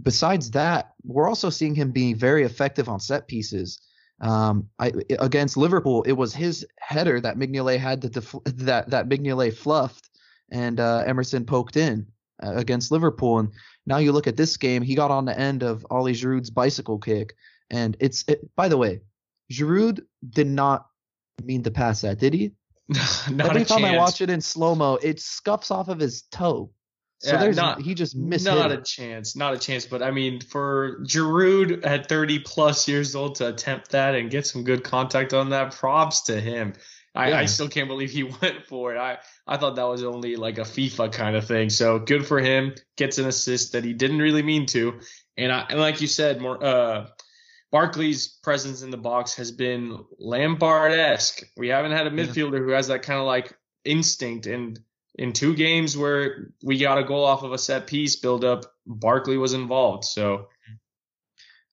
[0.00, 3.80] besides that, we're also seeing him being very effective on set pieces.
[4.20, 9.08] Um, I, against Liverpool, it was his header that Mignolet had to def- that that
[9.08, 10.08] Mignolet fluffed
[10.50, 12.06] and uh, Emerson poked in
[12.42, 13.40] uh, against Liverpool.
[13.40, 13.50] And
[13.86, 16.98] now you look at this game, he got on the end of Ollie Giroud's bicycle
[16.98, 17.34] kick,
[17.70, 19.00] and it's it, by the way,
[19.52, 20.86] Giroud did not
[21.42, 22.52] mean to pass that, did he?
[23.30, 23.60] No, not a chance.
[23.60, 23.94] Every time chance.
[23.94, 26.70] I watch it in slow mo, it scuffs off of his toe.
[27.20, 28.44] So yeah, there's not, he just missed.
[28.44, 29.86] Not a chance, not a chance.
[29.86, 34.46] But I mean, for Giroud at 30 plus years old to attempt that and get
[34.46, 36.74] some good contact on that, props to him.
[37.14, 37.38] I, yeah.
[37.38, 38.98] I, still can't believe he went for it.
[38.98, 41.70] I, I thought that was only like a FIFA kind of thing.
[41.70, 42.74] So good for him.
[42.96, 45.00] Gets an assist that he didn't really mean to.
[45.36, 47.06] And, I, and like you said, more, uh,
[47.70, 51.42] Barkley's presence in the box has been Lampard-esque.
[51.56, 54.46] We haven't had a midfielder who has that kind of like instinct.
[54.46, 54.78] And
[55.16, 58.64] in two games where we got a goal off of a set piece build up,
[58.86, 60.04] Barkley was involved.
[60.04, 60.48] So,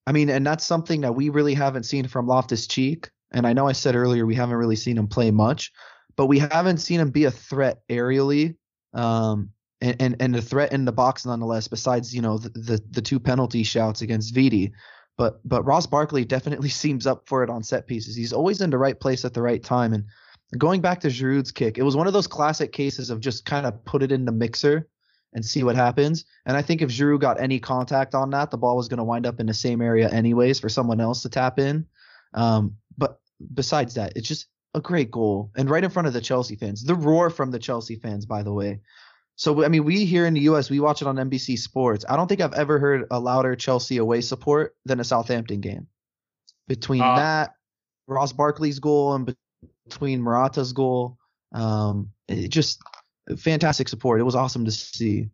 [0.08, 3.10] I mean, and that's something that we really haven't seen from Loftus Cheek.
[3.32, 5.72] And I know I said earlier we haven't really seen him play much,
[6.16, 8.56] but we haven't seen him be a threat aerially.
[8.94, 12.82] Um, and, and, and a threat in the box nonetheless, besides, you know, the, the,
[12.92, 14.74] the two penalty shouts against Vidi.
[15.18, 18.16] But but Ross Barkley definitely seems up for it on set pieces.
[18.16, 19.94] He's always in the right place at the right time.
[19.94, 20.06] And
[20.58, 23.66] going back to Giroud's kick, it was one of those classic cases of just kind
[23.66, 24.88] of put it in the mixer
[25.34, 26.26] and see what happens.
[26.46, 29.04] And I think if Giroud got any contact on that, the ball was going to
[29.04, 31.86] wind up in the same area anyways for someone else to tap in.
[32.34, 33.20] Um, but
[33.54, 36.84] besides that, it's just a great goal and right in front of the Chelsea fans.
[36.84, 38.80] The roar from the Chelsea fans, by the way.
[39.36, 40.70] So I mean, we here in the U.S.
[40.70, 42.06] we watch it on NBC Sports.
[42.08, 45.88] I don't think I've ever heard a louder Chelsea away support than a Southampton game.
[46.68, 47.56] Between uh, that,
[48.08, 49.36] Ross Barkley's goal, and
[49.88, 51.18] between Morata's goal,
[51.54, 52.82] um, it just
[53.38, 54.20] fantastic support.
[54.20, 55.30] It was awesome to see.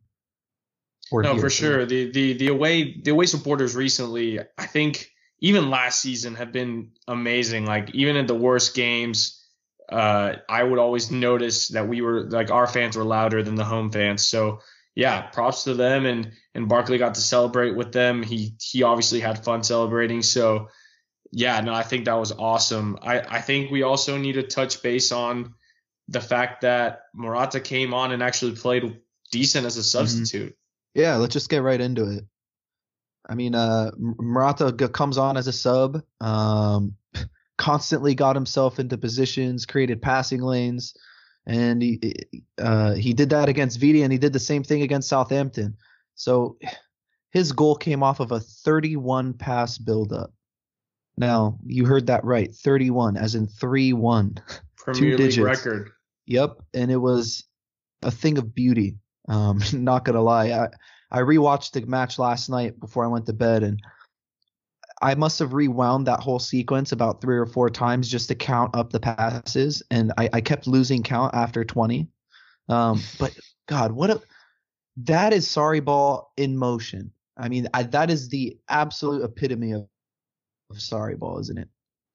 [1.12, 1.86] No, for sure.
[1.86, 6.91] The the the away the away supporters recently, I think even last season have been
[7.08, 7.65] amazing.
[7.65, 9.43] Like even in the worst games,
[9.89, 13.63] uh, I would always notice that we were like our fans were louder than the
[13.63, 14.28] home fans.
[14.28, 14.60] So
[14.95, 18.23] yeah, props to them and and Barkley got to celebrate with them.
[18.23, 20.23] He he obviously had fun celebrating.
[20.23, 20.69] So
[21.32, 22.97] yeah, no, I think that was awesome.
[23.02, 25.54] I I think we also need to touch base on
[26.08, 29.00] the fact that Morata came on and actually played
[29.32, 29.86] decent as a mm-hmm.
[29.86, 30.54] substitute.
[30.54, 31.02] Mm-hmm.
[31.02, 32.26] Yeah, let's just get right into it.
[33.28, 36.02] I mean, uh, Morata comes on as a sub.
[36.22, 36.96] Um,
[37.58, 40.96] constantly got himself into positions, created passing lanes,
[41.46, 42.00] and he
[42.58, 45.76] uh, he did that against Vidi, and he did the same thing against Southampton.
[46.16, 46.58] So
[47.32, 50.32] his goal came off of a 31 pass buildup.
[51.18, 54.38] Now you heard that right, 31, as in three one,
[54.78, 55.92] Premier League record.
[56.28, 57.44] Yep, and it was
[58.04, 58.98] a thing of beauty.
[59.28, 60.70] Um, not gonna lie, I
[61.12, 63.82] I rewatched the match last night before I went to bed, and
[65.02, 68.76] I must have rewound that whole sequence about three or four times just to count
[68.76, 72.08] up the passes, and I, I kept losing count after 20.
[72.70, 74.22] Um, but God, what a
[74.98, 77.12] that is Sarri ball in motion.
[77.38, 79.88] I mean, I, that is the absolute epitome of,
[80.72, 81.70] of Sarri ball, isn't it?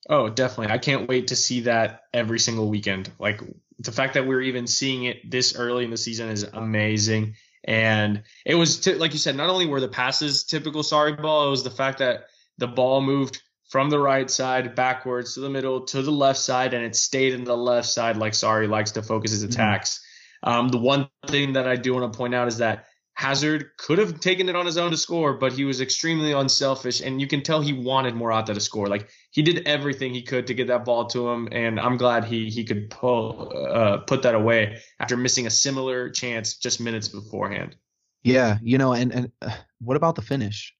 [0.08, 0.74] Oh, definitely.
[0.74, 3.10] I can't wait to see that every single weekend.
[3.20, 3.40] Like
[3.78, 7.36] the fact that we're even seeing it this early in the season is amazing.
[7.64, 11.46] And it was, t- like you said, not only were the passes typical Sarri ball,
[11.46, 12.24] it was the fact that
[12.58, 16.74] the ball moved from the right side backwards to the middle to the left side,
[16.74, 19.52] and it stayed in the left side like Sarri likes to focus his mm-hmm.
[19.52, 19.98] attacks.
[20.44, 20.52] Mm-hmm.
[20.52, 22.86] Um, the one thing that I do want to point out is that
[23.22, 27.00] Hazard could have taken it on his own to score, but he was extremely unselfish,
[27.00, 28.88] and you can tell he wanted Morata to score.
[28.88, 32.24] Like he did everything he could to get that ball to him, and I'm glad
[32.24, 37.06] he he could pull uh, put that away after missing a similar chance just minutes
[37.06, 37.76] beforehand.
[38.24, 40.74] Yeah, you know, and and uh, what about the finish?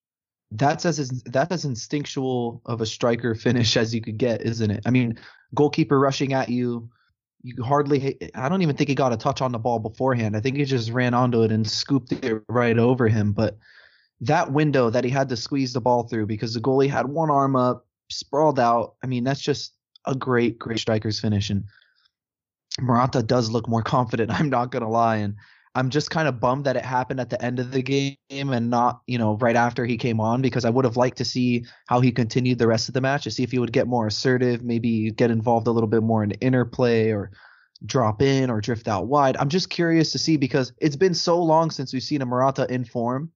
[0.50, 4.82] That's as that's as instinctual of a striker finish as you could get, isn't it?
[4.84, 5.20] I mean,
[5.54, 6.90] goalkeeper rushing at you
[7.42, 10.36] you hardly I don't even think he got a touch on the ball beforehand.
[10.36, 13.32] I think he just ran onto it and scooped it right over him.
[13.32, 13.58] But
[14.20, 17.30] that window that he had to squeeze the ball through because the goalie had one
[17.30, 18.94] arm up, sprawled out.
[19.02, 19.74] I mean, that's just
[20.06, 21.50] a great, great striker's finish.
[21.50, 21.64] And
[22.80, 24.30] Morata does look more confident.
[24.38, 25.16] I'm not gonna lie.
[25.16, 25.34] And
[25.74, 28.68] I'm just kind of bummed that it happened at the end of the game and
[28.68, 31.64] not, you know, right after he came on because I would have liked to see
[31.86, 34.06] how he continued the rest of the match to see if he would get more
[34.06, 37.30] assertive, maybe get involved a little bit more in interplay or
[37.86, 39.36] drop in or drift out wide.
[39.38, 42.66] I'm just curious to see because it's been so long since we've seen a Morata
[42.72, 43.32] in form.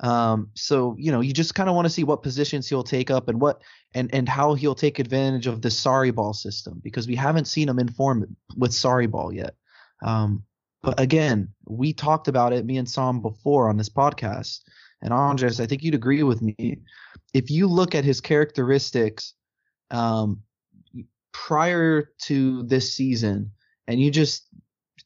[0.00, 3.10] Um, so you know, you just kind of want to see what positions he'll take
[3.10, 3.62] up and what
[3.94, 7.68] and and how he'll take advantage of the Sarri ball system because we haven't seen
[7.68, 9.54] him in form with Sarri ball yet.
[10.02, 10.44] Um,
[10.82, 14.60] but again, we talked about it, me and Sam, before on this podcast.
[15.00, 16.78] And Andres, I think you'd agree with me.
[17.34, 19.34] If you look at his characteristics
[19.90, 20.42] um,
[21.32, 23.50] prior to this season,
[23.86, 24.46] and you just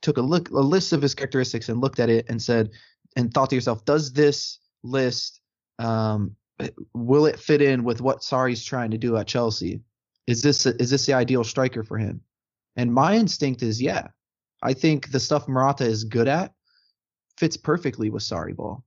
[0.03, 2.71] took a look, a list of his characteristics, and looked at it and said,
[3.17, 5.41] and thought to yourself, does this list,
[5.79, 6.37] um,
[6.95, 9.81] will it fit in with what Sarri's trying to do at Chelsea?
[10.27, 12.21] Is this is this the ideal striker for him?
[12.77, 14.09] And my instinct is, yeah,
[14.63, 16.53] I think the stuff Morata is good at
[17.37, 18.83] fits perfectly with Sarri ball.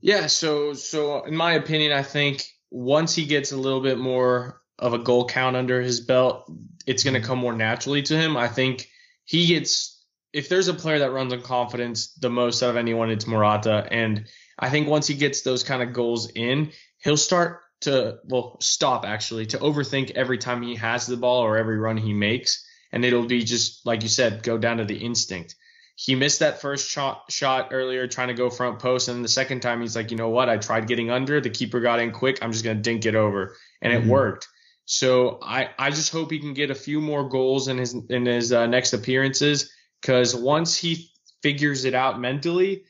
[0.00, 4.62] Yeah, so so in my opinion, I think once he gets a little bit more
[4.78, 6.50] of a goal count under his belt,
[6.86, 8.36] it's going to come more naturally to him.
[8.36, 8.88] I think
[9.24, 13.10] he gets if there's a player that runs on confidence the most out of anyone,
[13.10, 14.26] it's Morata, and
[14.58, 19.04] I think once he gets those kind of goals in, he'll start to well stop
[19.04, 23.04] actually to overthink every time he has the ball or every run he makes and
[23.04, 25.54] it'll be just like you said, go down to the instinct.
[25.94, 29.28] He missed that first shot shot earlier trying to go front post, and then the
[29.28, 30.48] second time he's like, you know what?
[30.48, 32.38] I tried getting under, the keeper got in quick.
[32.42, 34.08] I'm just gonna dink it over, and mm-hmm.
[34.08, 34.48] it worked.
[34.84, 38.26] So I I just hope he can get a few more goals in his in
[38.26, 41.10] his uh, next appearances, because once he
[41.42, 42.84] figures it out mentally,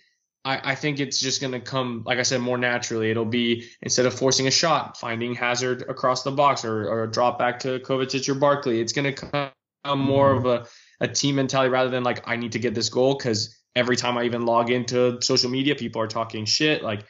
[0.47, 3.11] I, I, think it's just going to come, like I said, more naturally.
[3.11, 7.11] It'll be instead of forcing a shot, finding Hazard across the box or, or a
[7.11, 8.81] drop back to Kovacic or Barkley.
[8.81, 9.51] It's going to come
[9.95, 10.67] more of a,
[11.01, 14.17] a team mentality rather than like I need to get this goal because every time
[14.17, 16.83] I even log into social media, people are talking shit.
[16.83, 17.05] Like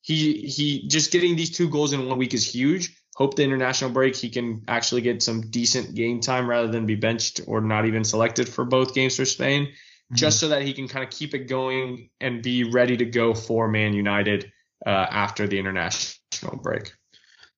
[0.00, 2.96] he he just getting these two goals in one week is huge.
[3.14, 6.94] Hope the international break he can actually get some decent game time rather than be
[6.94, 10.14] benched or not even selected for both games for Spain, mm-hmm.
[10.14, 13.34] just so that he can kind of keep it going and be ready to go
[13.34, 14.50] for Man United
[14.86, 16.92] uh, after the international break.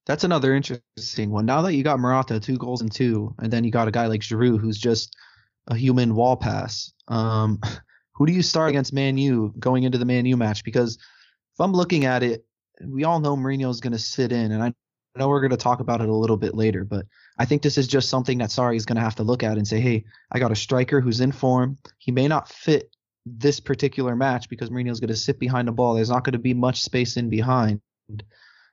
[0.07, 1.47] That's another interesting one.
[1.47, 4.07] Now that you got Morata, two goals and two, and then you got a guy
[4.07, 5.15] like Giroud who's just
[5.69, 6.93] a human wall pass.
[7.09, 7.61] Um,
[8.15, 10.65] who do you start against Man U going into the Man U match?
[10.65, 12.45] Because if I'm looking at it,
[12.85, 14.73] we all know Mourinho's going to sit in, and I
[15.17, 17.07] know we're going to talk about it a little bit later, but
[17.39, 19.57] I think this is just something that Sarri is going to have to look at
[19.57, 21.79] and say, hey, I got a striker who's in form.
[21.99, 22.95] He may not fit
[23.27, 25.95] this particular match because Mourinho's going to sit behind the ball.
[25.95, 27.81] There's not going to be much space in behind.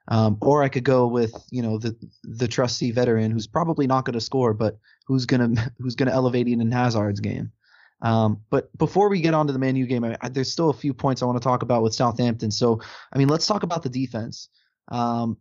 [0.09, 4.05] Um, or I could go with you know the the trusty veteran who's probably not
[4.05, 7.51] going to score, but who's gonna who's gonna elevate Eden Hazard's game.
[8.01, 10.69] Um, but before we get on to the Man U game, I, I, there's still
[10.69, 12.51] a few points I want to talk about with Southampton.
[12.51, 12.79] So
[13.11, 14.49] I mean, let's talk about the defense.
[14.89, 15.37] Um,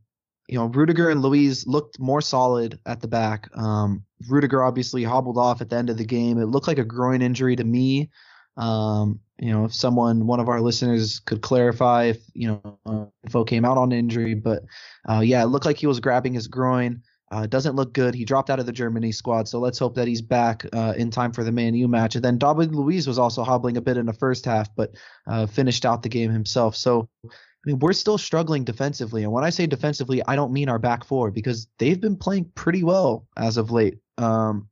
[0.49, 3.49] you know, Rudiger and Luiz looked more solid at the back.
[3.57, 6.39] Um, Rudiger obviously hobbled off at the end of the game.
[6.39, 8.11] It looked like a groin injury to me.
[8.57, 13.05] Um, you know, if someone, one of our listeners could clarify if, you know, uh,
[13.25, 14.63] info came out on injury, but
[15.09, 17.03] uh, yeah, it looked like he was grabbing his groin.
[17.31, 18.15] Uh, doesn't look good.
[18.15, 21.11] He dropped out of the Germany squad, so let's hope that he's back uh, in
[21.11, 22.15] time for the Man U match.
[22.15, 24.93] And then David Luiz was also hobbling a bit in the first half, but
[25.27, 26.77] uh, finished out the game himself.
[26.77, 27.29] So, I
[27.65, 29.25] mean, we're still struggling defensively.
[29.25, 32.53] And when I say defensively, I don't mean our back four because they've been playing
[32.55, 33.99] pretty well as of late.
[34.19, 34.69] Um,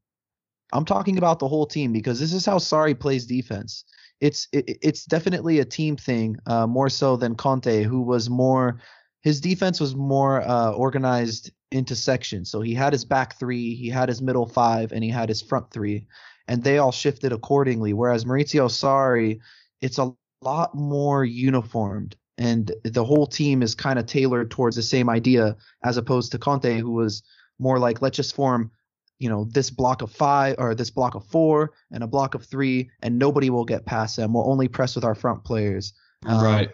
[0.75, 3.85] I'm talking about the whole team because this is how Sarri plays defense.
[4.21, 8.81] It's it, it's definitely a team thing uh, more so than Conte, who was more
[9.23, 12.51] his defense was more uh, organized into sections.
[12.51, 15.41] So he had his back three, he had his middle five, and he had his
[15.41, 16.07] front three,
[16.49, 17.93] and they all shifted accordingly.
[17.95, 19.41] Whereas Maurizio Sarri,
[19.81, 24.83] it's a lot more uniformed and the whole team is kind of tailored towards the
[24.83, 27.23] same idea as opposed to Conte who was
[27.59, 28.71] more like let's just form
[29.19, 32.45] you know, this block of five or this block of four and a block of
[32.45, 34.35] three, and nobody will get past them.
[34.35, 35.93] We'll only press with our front players.
[36.27, 36.71] Um, right.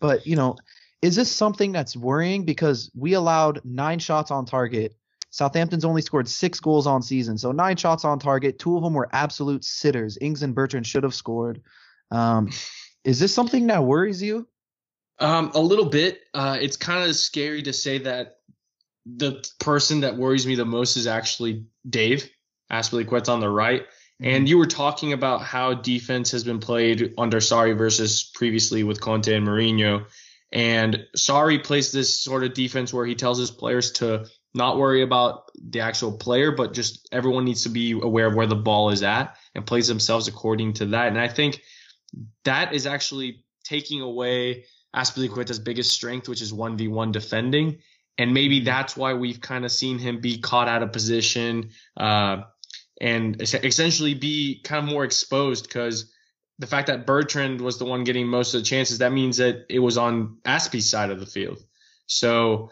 [0.00, 0.56] But, you know,
[1.02, 2.44] is this something that's worrying?
[2.44, 4.94] Because we allowed nine shots on target.
[5.30, 7.36] Southampton's only scored six goals on season.
[7.38, 8.58] So nine shots on target.
[8.58, 10.18] Two of them were absolute sitters.
[10.20, 11.60] Ings and Bertrand should have scored.
[12.10, 12.50] Um,
[13.04, 14.48] is this something that worries you?
[15.18, 16.20] Um, a little bit.
[16.32, 18.37] Uh, it's kind of scary to say that
[19.16, 22.28] the person that worries me the most is actually Dave
[22.70, 23.86] Azpilicueta on the right.
[24.20, 24.46] And mm-hmm.
[24.46, 29.32] you were talking about how defense has been played under Sarri versus previously with Conte
[29.32, 30.06] and Mourinho.
[30.50, 35.02] And Sarri plays this sort of defense where he tells his players to not worry
[35.02, 38.90] about the actual player, but just everyone needs to be aware of where the ball
[38.90, 41.08] is at and plays themselves according to that.
[41.08, 41.62] And I think
[42.44, 44.64] that is actually taking away
[44.96, 47.78] Azpilicueta's biggest strength, which is 1v1 defending.
[48.18, 52.42] And maybe that's why we've kind of seen him be caught out of position uh,
[53.00, 56.12] and essentially be kind of more exposed because
[56.58, 59.66] the fact that Bertrand was the one getting most of the chances, that means that
[59.70, 61.62] it was on Azpi's side of the field.
[62.06, 62.70] So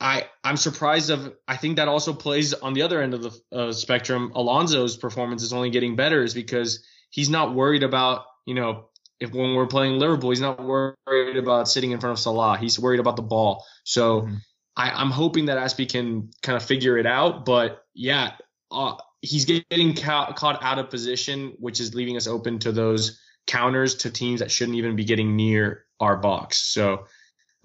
[0.00, 3.40] I I'm surprised of I think that also plays on the other end of the
[3.52, 4.32] uh, spectrum.
[4.34, 8.88] Alonso's performance is only getting better is because he's not worried about you know
[9.20, 12.58] if when we're playing Liverpool, he's not worried about sitting in front of Salah.
[12.58, 13.64] He's worried about the ball.
[13.84, 14.34] So mm-hmm.
[14.76, 17.44] I, am hoping that Azpi can kind of figure it out.
[17.44, 18.32] But yeah,
[18.70, 23.20] uh, he's getting ca- caught out of position, which is leaving us open to those
[23.46, 26.58] counters to teams that shouldn't even be getting near our box.
[26.58, 27.06] So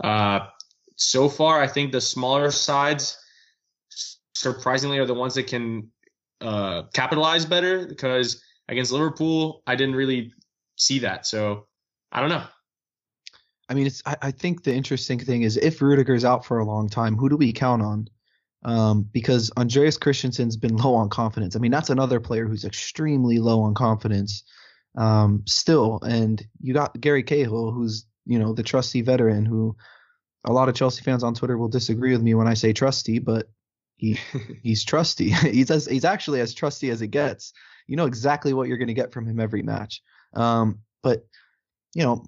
[0.03, 0.47] uh,
[0.95, 3.17] so far, I think the smaller sides
[4.35, 5.91] surprisingly are the ones that can
[6.41, 10.33] uh, capitalize better because against Liverpool, I didn't really
[10.77, 11.25] see that.
[11.25, 11.67] So
[12.11, 12.43] I don't know.
[13.69, 14.01] I mean, it's.
[14.05, 17.29] I, I think the interesting thing is if Rudiger's out for a long time, who
[17.29, 18.07] do we count on?
[18.65, 21.55] Um, because Andreas Christensen's been low on confidence.
[21.55, 24.43] I mean, that's another player who's extremely low on confidence
[24.97, 25.99] um, still.
[26.01, 29.75] And you got Gary Cahill, who's you know the trusty veteran, who
[30.45, 33.19] a lot of Chelsea fans on Twitter will disagree with me when I say trusty,
[33.19, 33.49] but
[33.95, 34.19] he
[34.63, 35.29] he's trusty.
[35.31, 37.53] he's as, he's actually as trusty as it gets.
[37.87, 40.01] You know exactly what you're going to get from him every match.
[40.33, 41.25] Um, but
[41.95, 42.25] you know,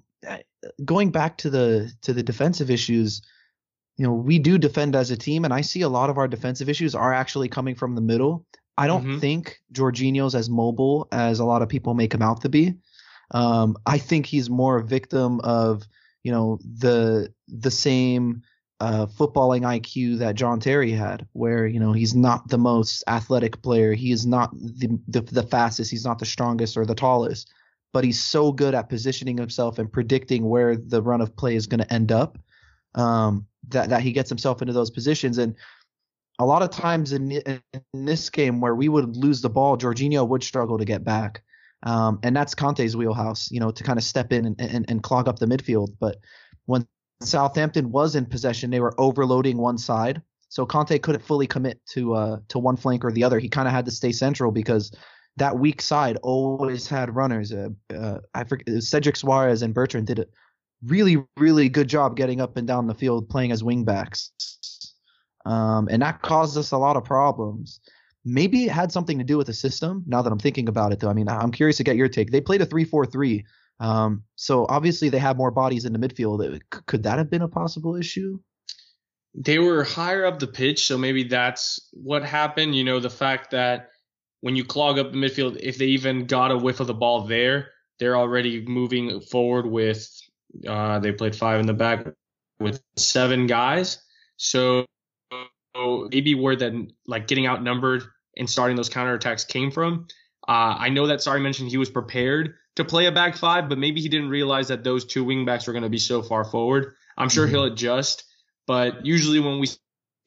[0.84, 3.22] going back to the to the defensive issues,
[3.96, 6.28] you know, we do defend as a team, and I see a lot of our
[6.28, 8.46] defensive issues are actually coming from the middle.
[8.76, 9.18] I don't mm-hmm.
[9.18, 12.74] think Jorginho's as mobile as a lot of people make him out to be.
[13.32, 15.82] Um, I think he's more a victim of
[16.22, 18.42] you know the the same
[18.80, 23.62] uh, footballing IQ that John Terry had, where you know he's not the most athletic
[23.62, 27.52] player, he is not the, the the fastest, he's not the strongest or the tallest,
[27.92, 31.66] but he's so good at positioning himself and predicting where the run of play is
[31.66, 32.38] going to end up
[32.94, 35.38] um, that that he gets himself into those positions.
[35.38, 35.54] And
[36.38, 40.26] a lot of times in, in this game where we would lose the ball, Jorginho
[40.26, 41.42] would struggle to get back.
[41.84, 45.02] Um, and that's Kanté's wheelhouse, you know, to kind of step in and, and, and
[45.02, 45.94] clog up the midfield.
[45.98, 46.18] But
[46.66, 46.86] when
[47.20, 50.22] Southampton was in possession, they were overloading one side.
[50.48, 53.38] So Conte couldn't fully commit to uh, to one flank or the other.
[53.38, 54.92] He kind of had to stay central because
[55.36, 57.52] that weak side always had runners.
[57.52, 60.26] Uh, uh, I forget Cedric Soares and Bertrand did a
[60.84, 64.30] really really good job getting up and down the field playing as wingbacks,
[65.46, 67.80] um, and that caused us a lot of problems.
[68.24, 70.04] Maybe it had something to do with the system.
[70.06, 72.30] Now that I'm thinking about it, though, I mean I'm curious to get your take.
[72.30, 73.44] They played a three-four-three,
[73.80, 76.60] um, so obviously they have more bodies in the midfield.
[76.86, 78.38] Could that have been a possible issue?
[79.34, 82.74] They were higher up the pitch, so maybe that's what happened.
[82.74, 83.91] You know, the fact that
[84.42, 87.22] when you clog up the midfield, if they even got a whiff of the ball
[87.22, 90.06] there, they're already moving forward with.
[90.68, 92.06] Uh, they played five in the back
[92.60, 94.02] with seven guys,
[94.36, 94.84] so
[96.10, 98.02] maybe where then like getting outnumbered
[98.36, 100.06] and starting those counterattacks came from.
[100.46, 103.78] Uh, I know that Sarri mentioned he was prepared to play a back five, but
[103.78, 106.94] maybe he didn't realize that those two wingbacks were going to be so far forward.
[107.16, 107.54] I'm sure mm-hmm.
[107.54, 108.24] he'll adjust,
[108.66, 109.68] but usually when we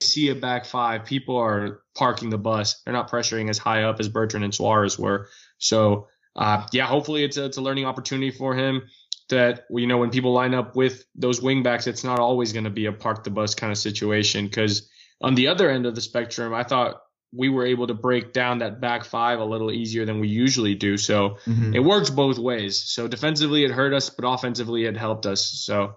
[0.02, 2.82] see a back five, people are parking the bus.
[2.84, 5.30] They're not pressuring as high up as Bertrand and Soares were.
[5.58, 8.84] So, uh, yeah, hopefully it's a, it's a learning opportunity for him
[9.30, 12.70] that, you know, when people line up with those wingbacks, it's not always going to
[12.70, 14.50] be a park the bus kind of situation.
[14.50, 14.90] Cause
[15.22, 17.02] on the other end of the spectrum, I thought
[17.34, 20.76] we were able to break down that back five a little easier than we usually
[20.76, 20.98] do.
[20.98, 21.74] So mm-hmm.
[21.74, 22.80] it works both ways.
[22.80, 25.44] So defensively, it hurt us, but offensively, it helped us.
[25.44, 25.96] So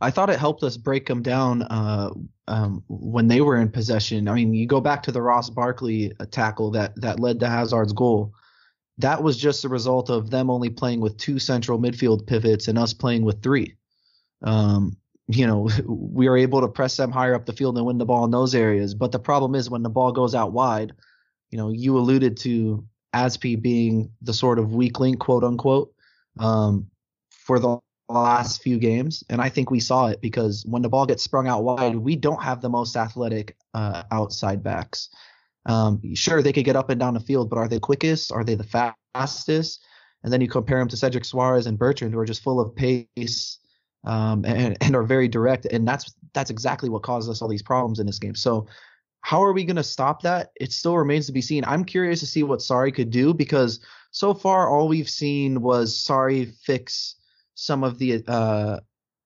[0.00, 2.10] I thought it helped us break them down uh,
[2.48, 4.28] um, when they were in possession.
[4.28, 7.48] I mean, you go back to the Ross Barkley uh, tackle that that led to
[7.48, 8.32] Hazard's goal.
[8.98, 12.78] That was just a result of them only playing with two central midfield pivots and
[12.78, 13.76] us playing with three.
[14.42, 14.96] Um,
[15.28, 18.04] you know, we are able to press them higher up the field and win the
[18.04, 18.94] ball in those areas.
[18.94, 20.92] But the problem is when the ball goes out wide,
[21.50, 25.92] you know, you alluded to Azpi being the sort of weak link, quote unquote,
[26.38, 26.86] um,
[27.30, 27.78] for the
[28.12, 31.48] last few games, and I think we saw it because when the ball gets sprung
[31.48, 35.08] out wide, we don't have the most athletic uh, outside backs.
[35.66, 38.32] Um, sure, they could get up and down the field, but are they quickest?
[38.32, 39.84] Are they the fastest?
[40.24, 42.74] And then you compare them to Cedric Soares and Bertrand, who are just full of
[42.74, 43.58] pace
[44.04, 45.66] um, and, and are very direct.
[45.66, 48.34] And that's that's exactly what caused us all these problems in this game.
[48.34, 48.66] So
[49.20, 50.50] how are we going to stop that?
[50.56, 51.64] It still remains to be seen.
[51.64, 55.96] I'm curious to see what Sarri could do because so far all we've seen was
[55.96, 57.16] Sarri fix
[57.54, 58.80] some of the uh,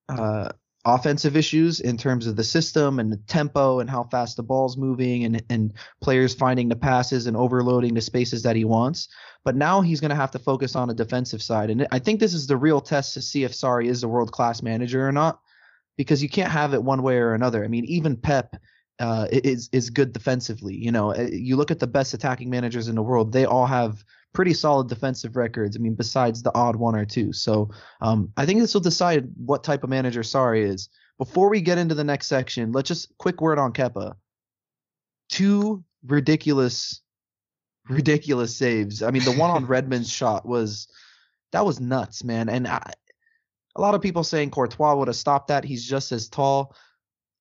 [0.09, 0.49] uh,
[0.85, 4.77] offensive issues in terms of the system and the tempo and how fast the ball's
[4.77, 9.09] moving and and players finding the passes and overloading the spaces that he wants.
[9.43, 12.19] But now he's going to have to focus on a defensive side, and I think
[12.19, 15.11] this is the real test to see if Sarri is a world class manager or
[15.11, 15.39] not,
[15.97, 17.63] because you can't have it one way or another.
[17.63, 18.55] I mean, even Pep.
[18.99, 20.73] Uh, is is good defensively.
[20.73, 23.67] You know, uh, you look at the best attacking managers in the world; they all
[23.67, 24.03] have
[24.33, 25.75] pretty solid defensive records.
[25.75, 27.33] I mean, besides the odd one or two.
[27.33, 27.71] So
[28.01, 30.89] um, I think this will decide what type of manager Sarri is.
[31.17, 34.13] Before we get into the next section, let's just quick word on Kepa.
[35.29, 37.01] Two ridiculous,
[37.89, 39.01] ridiculous saves.
[39.01, 40.87] I mean, the one on Redmond's shot was
[41.51, 42.49] that was nuts, man.
[42.49, 42.93] And I,
[43.75, 45.63] a lot of people saying Courtois would have stopped that.
[45.63, 46.75] He's just as tall.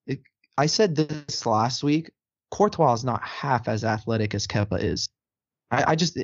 [0.06, 0.20] It,
[0.56, 2.10] I said this last week.
[2.50, 5.05] Courtois is not half as athletic as Kepa is.
[5.70, 6.18] I, I just,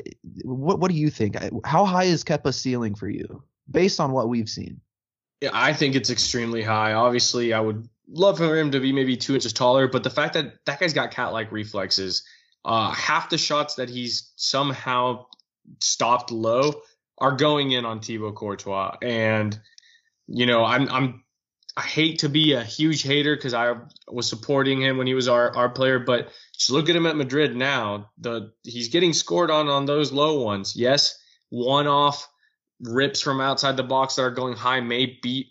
[0.45, 1.37] what what do you think?
[1.65, 4.81] How high is Kepa's ceiling for you, based on what we've seen?
[5.41, 6.93] Yeah, I think it's extremely high.
[6.93, 10.35] Obviously, I would love for him to be maybe two inches taller, but the fact
[10.35, 12.23] that that guy's got cat-like reflexes,
[12.65, 15.27] uh, half the shots that he's somehow
[15.81, 16.75] stopped low
[17.19, 19.59] are going in on Thibaut Courtois, and
[20.29, 21.22] you know, I'm I'm
[21.77, 23.75] I hate to be a huge hater because I
[24.07, 27.17] was supporting him when he was our, our player, but just look at him at
[27.17, 28.11] Madrid now.
[28.19, 30.75] The he's getting scored on on those low ones.
[30.77, 31.19] Yes,
[31.49, 32.29] one off
[32.81, 35.47] rips from outside the box that are going high may beat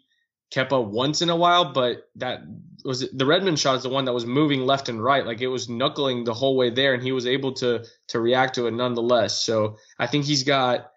[0.54, 2.42] Kepa once in a while, but that
[2.84, 5.48] was the Redmond shot is the one that was moving left and right, like it
[5.48, 8.74] was knuckling the whole way there, and he was able to to react to it
[8.74, 9.40] nonetheless.
[9.40, 10.92] So I think he's got.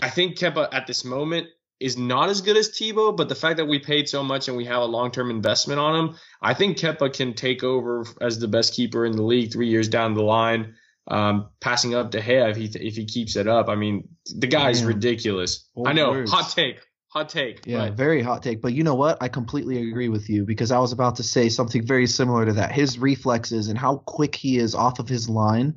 [0.00, 1.46] I think Kepa at this moment
[1.84, 4.56] is not as good as Thibaut, but the fact that we paid so much and
[4.56, 8.38] we have a long term investment on him, I think Kepa can take over as
[8.38, 10.76] the best keeper in the league three years down the line.
[11.06, 13.68] Um, passing up De Gea if he if he keeps it up.
[13.68, 14.88] I mean, the guy's Damn.
[14.88, 15.68] ridiculous.
[15.76, 16.32] Old I know, words.
[16.32, 17.66] hot take, hot take.
[17.66, 17.98] Yeah, but.
[17.98, 18.62] very hot take.
[18.62, 19.18] But you know what?
[19.20, 22.54] I completely agree with you because I was about to say something very similar to
[22.54, 22.72] that.
[22.72, 25.74] His reflexes and how quick he is off of his line.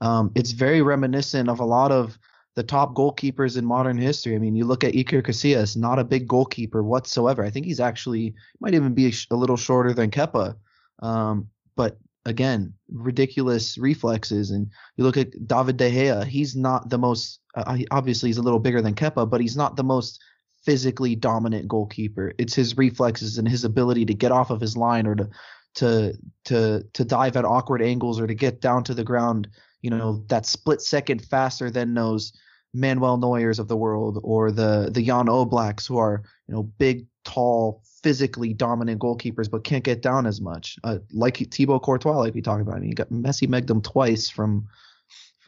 [0.00, 2.18] Um, it's very reminiscent of a lot of
[2.54, 4.34] the top goalkeepers in modern history.
[4.34, 7.44] I mean, you look at Iker Casillas, not a big goalkeeper whatsoever.
[7.44, 10.56] I think he's actually might even be a little shorter than Kepa.
[11.00, 14.50] Um, but again, ridiculous reflexes.
[14.50, 17.40] And you look at David De Gea, he's not the most.
[17.54, 20.22] Uh, obviously, he's a little bigger than Kepa, but he's not the most
[20.64, 22.32] physically dominant goalkeeper.
[22.38, 25.28] It's his reflexes and his ability to get off of his line or to
[25.74, 29.48] to to to dive at awkward angles or to get down to the ground
[29.82, 32.32] you know that split second faster than those
[32.74, 37.06] Manuel Neuers of the world or the the Jan Oblaks who are you know big,
[37.24, 40.78] tall, physically dominant goalkeepers but can't get down as much.
[40.84, 42.76] Uh, like Thibaut Courtois, like we talked about.
[42.76, 44.66] I mean, got Messi megged him twice from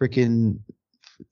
[0.00, 0.60] freaking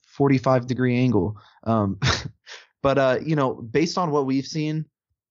[0.07, 1.37] 45 degree angle.
[1.63, 1.99] Um,
[2.83, 4.87] but uh, you know, based on what we've seen,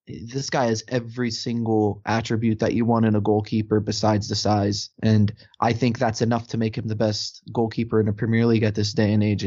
[0.07, 4.89] this guy has every single attribute that you want in a goalkeeper besides the size.
[5.01, 8.63] And I think that's enough to make him the best goalkeeper in the Premier League
[8.63, 9.45] at this day and age.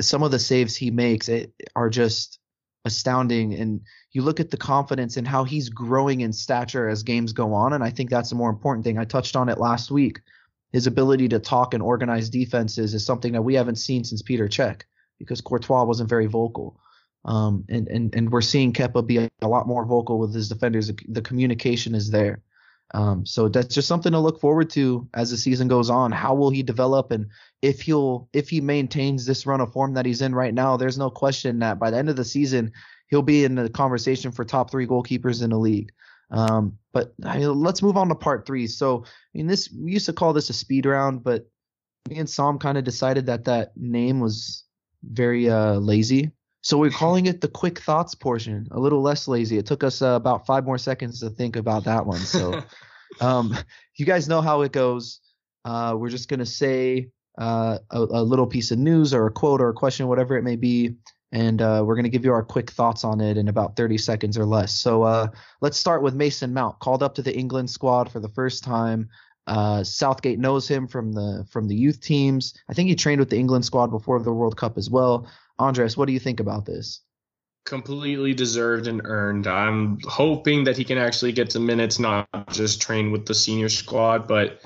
[0.00, 2.38] Some of the saves he makes it, are just
[2.84, 3.54] astounding.
[3.54, 3.80] And
[4.12, 7.72] you look at the confidence and how he's growing in stature as games go on.
[7.72, 8.98] And I think that's the more important thing.
[8.98, 10.20] I touched on it last week.
[10.72, 14.48] His ability to talk and organize defenses is something that we haven't seen since Peter
[14.48, 14.82] Cech
[15.18, 16.80] because Courtois wasn't very vocal.
[17.24, 20.92] Um, and, and, and we're seeing Kepa be a, lot more vocal with his defenders.
[21.08, 22.42] The communication is there.
[22.94, 26.12] Um, so that's just something to look forward to as the season goes on.
[26.12, 27.26] How will he develop, and
[27.60, 30.98] if he'll if he maintains this run of form that he's in right now, there's
[30.98, 32.72] no question that by the end of the season
[33.08, 35.92] he'll be in the conversation for top three goalkeepers in the league.
[36.30, 38.66] Um, but I mean, let's move on to part three.
[38.66, 41.46] So, I mean, this we used to call this a speed round, but
[42.08, 44.64] me and Sam kind of decided that that name was
[45.02, 46.32] very uh, lazy.
[46.66, 49.56] So we're calling it the quick thoughts portion, a little less lazy.
[49.56, 52.18] It took us uh, about five more seconds to think about that one.
[52.18, 52.60] So,
[53.20, 53.56] um,
[53.94, 55.20] you guys know how it goes.
[55.64, 59.60] Uh, we're just gonna say uh, a, a, little piece of news or a quote
[59.60, 60.96] or a question, whatever it may be,
[61.30, 64.36] and uh, we're gonna give you our quick thoughts on it in about 30 seconds
[64.36, 64.74] or less.
[64.74, 65.28] So uh,
[65.60, 69.08] let's start with Mason Mount, called up to the England squad for the first time.
[69.46, 72.54] Uh, Southgate knows him from the from the youth teams.
[72.68, 75.28] I think he trained with the England squad before the World Cup as well.
[75.58, 77.00] Andres, what do you think about this?
[77.64, 79.46] Completely deserved and earned.
[79.46, 83.68] I'm hoping that he can actually get some minutes, not just train with the senior
[83.68, 84.28] squad.
[84.28, 84.60] But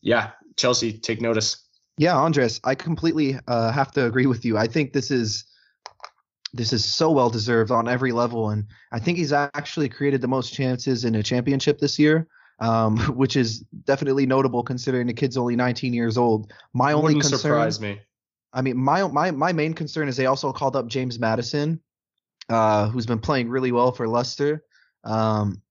[0.00, 1.62] yeah, Chelsea, take notice.
[1.98, 4.56] Yeah, Andres, I completely uh, have to agree with you.
[4.56, 5.44] I think this is
[6.52, 10.28] this is so well deserved on every level, and I think he's actually created the
[10.28, 12.26] most chances in a championship this year,
[12.60, 16.52] um, which is definitely notable considering the kid's only 19 years old.
[16.72, 18.00] My only Wouldn't concern, surprise me.
[18.52, 21.80] I mean, my my my main concern is they also called up James Maddison,
[22.48, 24.64] uh, who's been playing really well for Leicester.
[25.04, 25.62] Um,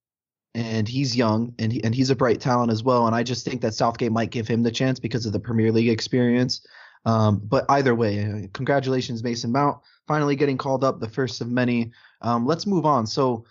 [0.56, 3.08] and he's young and he, and he's a bright talent as well.
[3.08, 5.72] And I just think that Southgate might give him the chance because of the Premier
[5.72, 6.66] League experience.
[7.06, 11.92] Um, but either way, congratulations, Mason Mount, finally getting called up, the first of many.
[12.22, 13.06] Um, let's move on.
[13.06, 13.46] So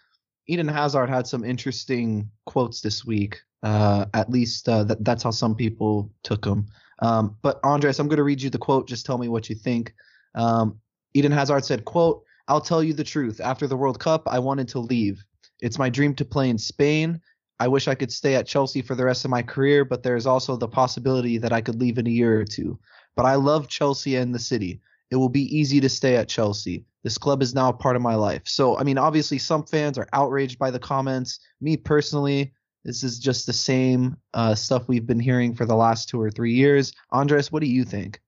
[0.47, 3.41] Eden Hazard had some interesting quotes this week.
[3.63, 6.67] Uh, at least uh, that, that's how some people took them.
[7.01, 8.89] Um, but Andres, I'm going to read you the quote.
[8.89, 9.95] Just tell me what you think.
[10.35, 10.79] Um,
[11.15, 13.41] Eden Hazard said, "quote I'll tell you the truth.
[13.41, 15.25] After the World Cup, I wanted to leave.
[15.61, 17.21] It's my dream to play in Spain.
[17.61, 20.17] I wish I could stay at Chelsea for the rest of my career, but there
[20.17, 22.79] is also the possibility that I could leave in a year or two.
[23.17, 24.81] But I love Chelsea and the city.
[25.11, 26.85] It will be easy to stay at Chelsea.
[27.05, 28.43] This club is now a part of my life.
[28.45, 31.39] So, I mean, obviously, some fans are outraged by the comments.
[31.61, 32.53] Me personally,
[32.85, 36.31] this is just the same uh, stuff we've been hearing for the last two or
[36.31, 36.93] three years.
[37.11, 38.21] Andres, what do you think?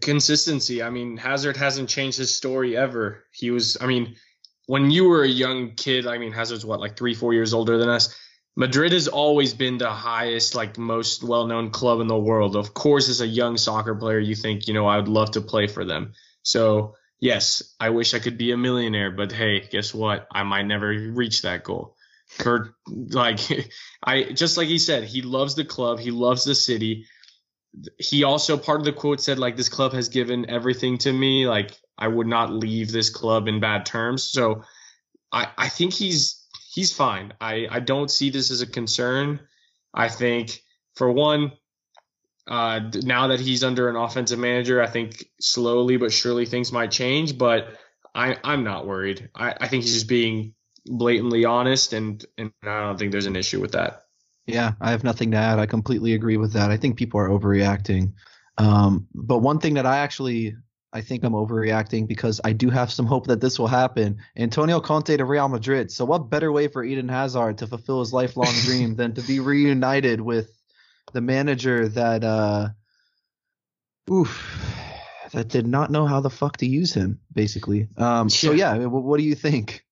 [0.00, 0.82] Consistency.
[0.82, 3.24] I mean, Hazard hasn't changed his story ever.
[3.32, 4.16] He was, I mean,
[4.66, 7.78] when you were a young kid, I mean, Hazard's what, like three, four years older
[7.78, 8.14] than us.
[8.54, 12.54] Madrid has always been the highest, like most well known club in the world.
[12.54, 15.40] Of course, as a young soccer player, you think, you know, I would love to
[15.40, 16.12] play for them.
[16.42, 20.26] So, yes, I wish I could be a millionaire, but hey, guess what?
[20.30, 21.96] I might never reach that goal.
[22.38, 23.40] Kurt, like,
[24.02, 27.06] I just like he said, he loves the club, he loves the city.
[27.98, 31.46] He also, part of the quote said, like, this club has given everything to me.
[31.48, 34.24] Like, I would not leave this club in bad terms.
[34.24, 34.62] So,
[35.32, 37.32] I, I think he's he's fine.
[37.40, 39.40] I, I don't see this as a concern.
[39.94, 40.62] I think
[40.94, 41.52] for one,
[42.46, 46.90] uh, now that he's under an offensive manager, I think slowly but surely things might
[46.90, 47.38] change.
[47.38, 47.68] But
[48.14, 49.30] I, I'm not worried.
[49.34, 50.54] I, I think he's just being
[50.86, 54.02] blatantly honest, and and I don't think there's an issue with that.
[54.46, 55.58] Yeah, I have nothing to add.
[55.58, 56.70] I completely agree with that.
[56.70, 58.14] I think people are overreacting.
[58.58, 60.56] Um, but one thing that I actually
[60.92, 64.18] I think I'm overreacting because I do have some hope that this will happen.
[64.36, 65.90] Antonio Conte to Real Madrid.
[65.90, 69.40] So what better way for Eden Hazard to fulfill his lifelong dream than to be
[69.40, 70.50] reunited with
[71.12, 72.68] the manager that uh
[74.10, 74.48] oof
[75.32, 77.88] that did not know how the fuck to use him basically.
[77.96, 79.84] Um so yeah, what do you think?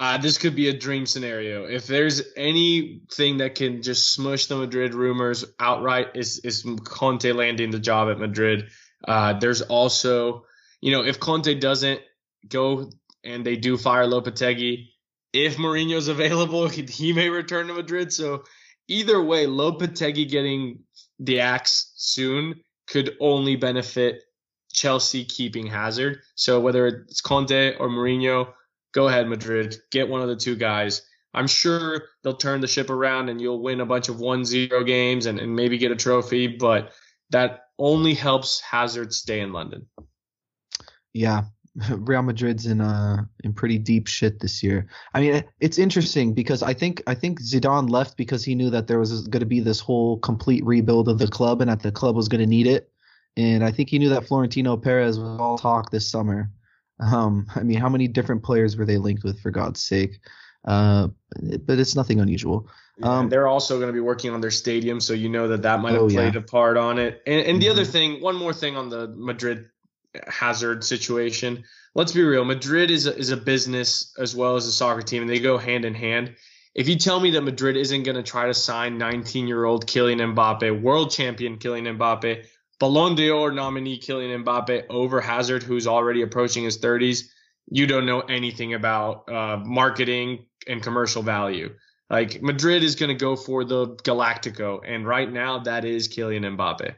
[0.00, 1.66] Uh, this could be a dream scenario.
[1.66, 7.70] If there's anything that can just smush the Madrid rumors outright, is is Conte landing
[7.70, 8.70] the job at Madrid.
[9.06, 10.46] Uh, there's also,
[10.80, 12.00] you know, if Conte doesn't
[12.48, 12.90] go
[13.24, 14.86] and they do fire Lopetegui,
[15.34, 18.10] if Mourinho's available, he, he may return to Madrid.
[18.10, 18.44] So
[18.88, 20.80] either way, Lopetegui getting
[21.18, 24.22] the axe soon could only benefit
[24.72, 26.20] Chelsea keeping Hazard.
[26.36, 28.54] So whether it's Conte or Mourinho,
[28.92, 31.02] go ahead, Madrid, get one of the two guys.
[31.32, 35.26] I'm sure they'll turn the ship around and you'll win a bunch of 1-0 games
[35.26, 36.92] and, and maybe get a trophy, but
[37.30, 39.86] that only helps Hazard stay in London.
[41.12, 41.42] Yeah,
[41.90, 44.88] Real Madrid's in uh in pretty deep shit this year.
[45.14, 48.86] I mean, it's interesting because I think I think Zidane left because he knew that
[48.86, 51.92] there was going to be this whole complete rebuild of the club and that the
[51.92, 52.90] club was going to need it.
[53.36, 56.50] And I think he knew that Florentino Perez was all talk this summer.
[57.00, 60.20] Um, I mean, how many different players were they linked with for God's sake?
[60.64, 61.08] Uh,
[61.64, 62.68] but it's nothing unusual.
[63.02, 65.80] Um, they're also going to be working on their stadium, so you know that that
[65.80, 66.40] might have oh, played yeah.
[66.40, 67.22] a part on it.
[67.26, 67.72] And, and the mm-hmm.
[67.72, 69.70] other thing, one more thing on the Madrid
[70.26, 71.64] hazard situation.
[71.94, 75.22] Let's be real, Madrid is a, is a business as well as a soccer team,
[75.22, 76.36] and they go hand in hand.
[76.74, 79.86] If you tell me that Madrid isn't going to try to sign 19 year old
[79.86, 82.44] Kylian Mbappe, world champion Kylian Mbappe,
[82.80, 87.28] Ballon d'Or nominee Kylian Mbappe over Hazard, who's already approaching his 30s,
[87.70, 91.74] you don't know anything about uh, marketing and commercial value.
[92.08, 96.56] Like Madrid is going to go for the Galactico, and right now that is Kylian
[96.56, 96.94] Mbappe.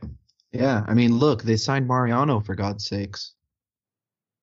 [0.52, 3.34] Yeah, I mean, look, they signed Mariano for God's sakes.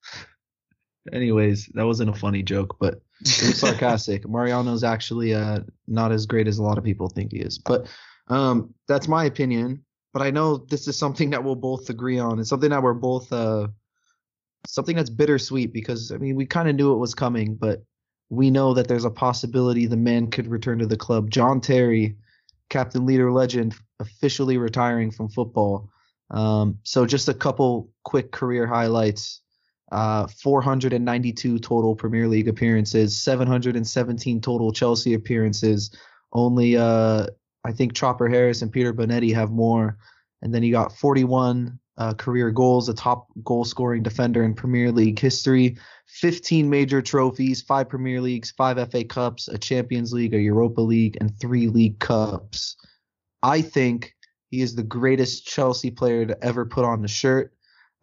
[1.13, 4.27] Anyways, that wasn't a funny joke, but it was sarcastic.
[4.29, 7.87] Mariano's actually uh, not as great as a lot of people think he is, but
[8.27, 9.83] um, that's my opinion.
[10.13, 12.39] But I know this is something that we'll both agree on.
[12.39, 13.67] It's something that we're both uh,
[14.65, 17.83] something that's bittersweet because I mean we kind of knew it was coming, but
[18.29, 21.29] we know that there's a possibility the man could return to the club.
[21.29, 22.15] John Terry
[22.69, 25.89] captain, leader, legend, officially retiring from football.
[26.31, 29.41] Um, so just a couple quick career highlights.
[29.91, 35.89] Uh, 492 total Premier League appearances, 717 total Chelsea appearances.
[36.31, 37.25] Only uh,
[37.65, 39.97] I think Chopper Harris and Peter Bonetti have more.
[40.41, 44.91] And then he got 41 uh, career goals, a top goal scoring defender in Premier
[44.91, 50.39] League history, 15 major trophies, five Premier Leagues, five FA Cups, a Champions League, a
[50.39, 52.77] Europa League, and three League Cups.
[53.43, 54.15] I think
[54.49, 57.53] he is the greatest Chelsea player to ever put on the shirt.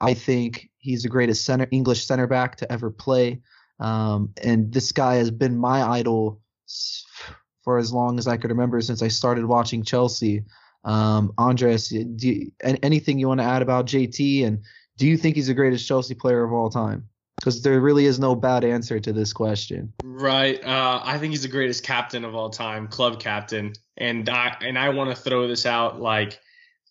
[0.01, 3.41] I think he's the greatest center English center back to ever play.
[3.81, 6.41] Um, and this guy has been my idol
[7.67, 10.45] for as long as I could remember since I started watching Chelsea.
[10.85, 14.47] Um, Andres, you, anything you want to add about JT?
[14.47, 14.63] And
[14.97, 17.09] do you think he's the greatest Chelsea player of all time?
[17.41, 19.93] Because there really is no bad answer to this question.
[20.01, 20.65] Right.
[20.65, 23.73] Uh, I think he's the greatest captain of all time, club captain.
[23.97, 26.39] And I and I want to throw this out like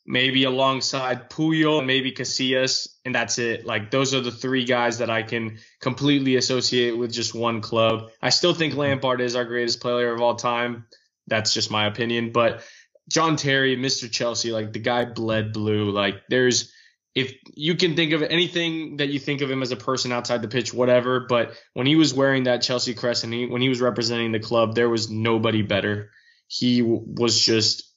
[0.06, 3.66] maybe alongside Puyol, maybe Casillas, and that's it.
[3.66, 8.10] Like those are the three guys that I can completely associate with just one club.
[8.22, 10.86] I still think Lampard is our greatest player of all time.
[11.28, 12.62] That's just my opinion, but
[13.10, 14.12] John Terry, Mr.
[14.12, 15.92] Chelsea, like the guy bled blue.
[15.92, 16.72] Like there's
[17.16, 20.42] if you can think of anything that you think of him as a person outside
[20.42, 21.22] the pitch, whatever.
[21.22, 24.40] But when he was wearing that Chelsea crest and he, when he was representing the
[24.40, 26.12] club, there was nobody better.
[26.48, 27.95] He was just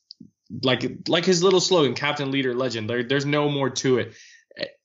[0.62, 2.88] like like his little slogan, captain, leader, legend.
[2.88, 4.14] There, there's no more to it.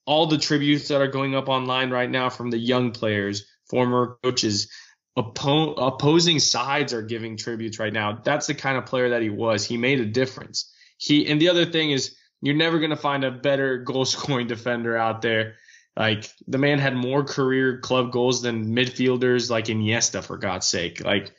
[0.05, 4.17] All the tributes that are going up online right now from the young players, former
[4.21, 4.69] coaches,
[5.17, 8.19] oppo- opposing sides are giving tributes right now.
[8.23, 9.65] That's the kind of player that he was.
[9.65, 10.73] He made a difference.
[10.97, 14.47] He and the other thing is you're never going to find a better goal scoring
[14.47, 15.55] defender out there.
[15.95, 21.03] Like the man had more career club goals than midfielders like Iniesta for God's sake.
[21.03, 21.31] Like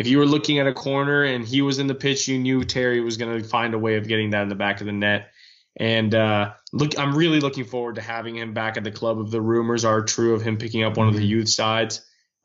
[0.00, 2.64] if you were looking at a corner and he was in the pitch, you knew
[2.64, 4.94] Terry was going to find a way of getting that in the back of the
[4.94, 5.30] net.
[5.76, 9.20] And uh, look, I'm really looking forward to having him back at the club.
[9.20, 11.28] If the rumors are true of him picking up one of the mm-hmm.
[11.28, 12.00] youth sides,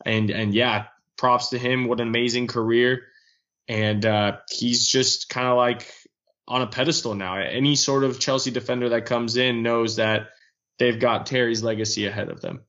[0.06, 0.88] and and yeah,
[1.18, 1.88] props to him.
[1.88, 3.04] What an amazing career.
[3.70, 5.90] And uh, he's just kind of like
[6.50, 7.38] on a pedestal now.
[7.38, 10.28] Any sort of Chelsea defender that comes in knows that
[10.78, 12.64] they've got Terry's legacy ahead of them.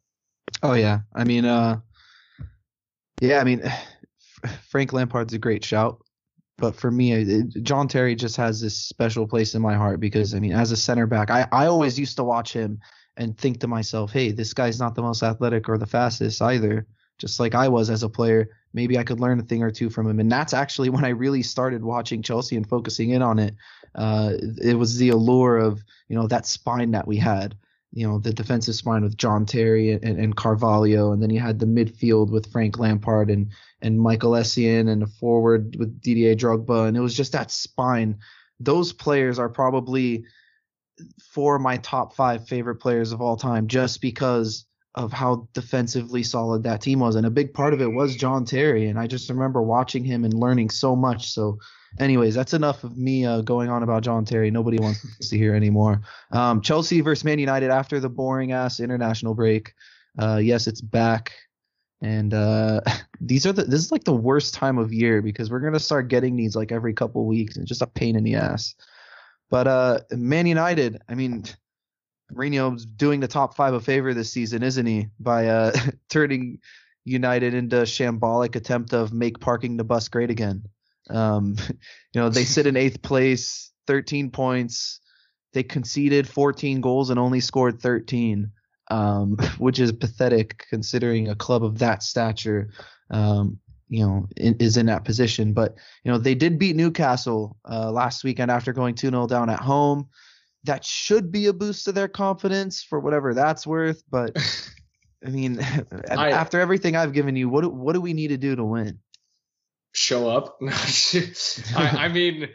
[0.62, 1.80] Oh yeah, I mean, uh,
[3.20, 3.68] yeah, I mean,
[4.68, 5.99] Frank Lampard's a great shout,
[6.59, 10.34] but for me, it, John Terry just has this special place in my heart because
[10.34, 12.80] I mean, as a center back, I I always used to watch him
[13.16, 16.86] and think to myself, hey, this guy's not the most athletic or the fastest either
[17.18, 18.51] just like I was as a player.
[18.72, 20.20] Maybe I could learn a thing or two from him.
[20.20, 23.55] And that's actually when I really started watching Chelsea and focusing in on it.
[23.94, 27.57] Uh, it was the allure of, you know, that spine that we had,
[27.93, 31.12] you know, the defensive spine with John Terry and, and Carvalho.
[31.12, 35.07] And then you had the midfield with Frank Lampard and, and Michael Essien and a
[35.07, 36.89] forward with Didier Drogba.
[36.89, 38.18] And it was just that spine.
[38.61, 40.24] Those players are probably
[41.30, 46.22] four of my top five favorite players of all time just because of how defensively
[46.22, 47.16] solid that team was.
[47.16, 48.89] And a big part of it was John Terry.
[48.89, 51.30] And I just remember watching him and learning so much.
[51.30, 51.59] So,
[51.99, 54.51] anyways, that's enough of me uh, going on about John Terry.
[54.51, 56.03] Nobody wants to hear anymore.
[56.30, 59.74] Um, Chelsea versus Man United after the boring ass international break.
[60.18, 61.32] Uh, yes, it's back.
[62.03, 62.80] And uh,
[63.20, 66.09] these are the this is like the worst time of year because we're gonna start
[66.09, 68.74] getting these like every couple weeks and just a pain in the ass.
[69.51, 71.44] But uh, Man United, I mean,
[72.32, 75.09] Mourinho's doing the top five a favor this season, isn't he?
[75.20, 75.72] By uh,
[76.11, 76.59] turning
[77.05, 80.64] United into a shambolic attempt of make parking the bus great again.
[81.11, 81.57] Um,
[82.14, 85.00] you know, they sit in eighth place, 13 points.
[85.52, 88.50] They conceded 14 goals and only scored 13,
[88.90, 92.70] um, which is pathetic considering a club of that stature,
[93.11, 95.52] um, you know, in, is in that position.
[95.52, 99.48] But, you know, they did beat Newcastle uh, last weekend after going 2 0 down
[99.48, 100.09] at home
[100.66, 104.02] that should be a boost to their confidence for whatever that's worth.
[104.11, 104.36] But
[105.26, 105.61] I mean,
[106.11, 108.98] I, after everything I've given you, what what do we need to do to win?
[109.97, 110.59] Show up.
[110.62, 112.51] I, I mean,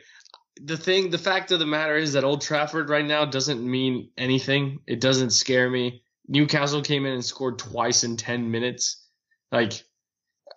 [0.62, 4.12] the thing, the fact of the matter is that Old Trafford right now doesn't mean
[4.16, 4.80] anything.
[4.86, 6.04] It doesn't scare me.
[6.28, 9.04] Newcastle came in and scored twice in ten minutes.
[9.52, 9.84] Like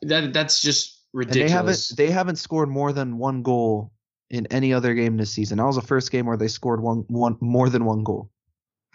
[0.02, 0.34] that.
[0.34, 1.40] That's just ridiculous.
[1.40, 1.92] And they haven't.
[1.96, 3.90] They haven't scored more than one goal
[4.28, 5.56] in any other game this season.
[5.56, 8.30] That was the first game where they scored one one more than one goal.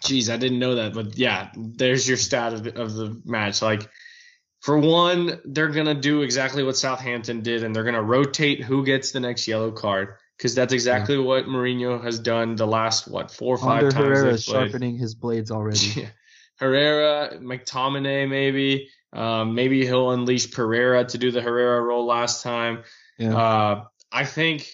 [0.04, 3.64] Jeez, I didn't know that, but yeah, there's your stat of the, of the match.
[3.64, 3.90] Like,
[4.62, 9.12] for one, they're gonna do exactly what Southampton did, and they're gonna rotate who gets
[9.12, 11.24] the next yellow card because that's exactly yeah.
[11.24, 14.06] what Mourinho has done the last what four or five Under times.
[14.06, 15.80] Herrera is sharpening his blades already.
[15.96, 16.10] Yeah.
[16.58, 22.84] Herrera, McTominay, maybe, um, maybe he'll unleash Pereira to do the Herrera role last time.
[23.18, 23.38] Yeah.
[23.38, 24.70] Uh, I think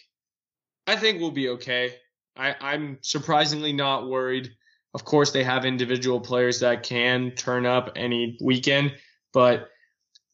[0.88, 1.94] I think we'll be okay.
[2.36, 4.52] I, I'm surprisingly not worried.
[4.94, 8.96] Of course, they have individual players that can turn up any weekend,
[9.34, 9.70] but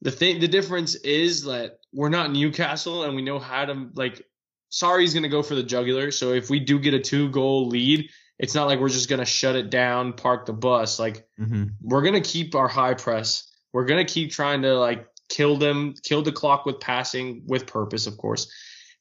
[0.01, 4.25] the thing, the difference is that we're not Newcastle and we know how to like.
[4.71, 6.11] Sarri's going to go for the jugular.
[6.11, 9.19] So if we do get a two goal lead, it's not like we're just going
[9.19, 10.97] to shut it down, park the bus.
[10.97, 11.63] Like Mm-hmm.
[11.81, 13.51] we're going to keep our high press.
[13.73, 17.67] We're going to keep trying to like kill them, kill the clock with passing with
[17.67, 18.49] purpose, of course.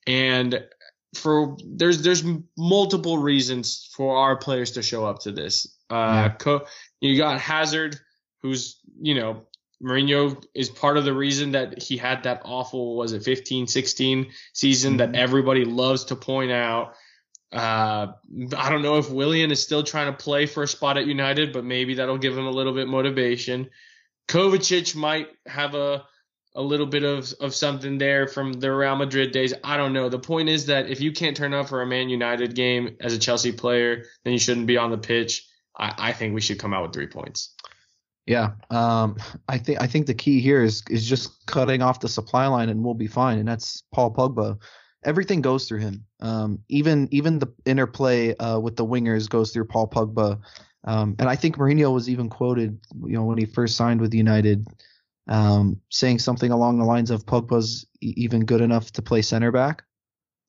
[0.08, 0.64] And
[1.14, 2.24] for there's there's
[2.58, 5.66] multiple reasons for our players to show up to this.
[5.88, 6.28] Uh, Yeah.
[6.30, 6.66] co-
[7.00, 7.96] you got Hazard,
[8.42, 9.46] who's you know
[9.82, 14.30] Mourinho is part of the reason that he had that awful was it 15 16
[14.52, 15.16] season that Mhm.
[15.16, 16.94] everybody loves to point out.
[17.52, 18.12] Uh,
[18.56, 21.52] I don't know if Willian is still trying to play for a spot at United,
[21.52, 23.70] but maybe that'll give him a little bit of motivation.
[24.28, 26.04] Kovacic might have a
[26.56, 29.54] a little bit of, of something there from the Real Madrid days.
[29.62, 30.08] I don't know.
[30.08, 33.14] The point is that if you can't turn up for a Man United game as
[33.14, 35.46] a Chelsea player, then you shouldn't be on the pitch.
[35.78, 37.54] I, I think we should come out with three points.
[38.30, 39.16] Yeah, um,
[39.48, 42.68] I think I think the key here is is just cutting off the supply line
[42.68, 43.40] and we'll be fine.
[43.40, 44.56] And that's Paul Pogba.
[45.04, 46.04] Everything goes through him.
[46.20, 50.38] Um, even even the interplay uh, with the wingers goes through Paul Pogba.
[50.84, 54.14] Um, and I think Mourinho was even quoted, you know, when he first signed with
[54.14, 54.64] United,
[55.26, 59.82] um, saying something along the lines of Pogba's even good enough to play center back.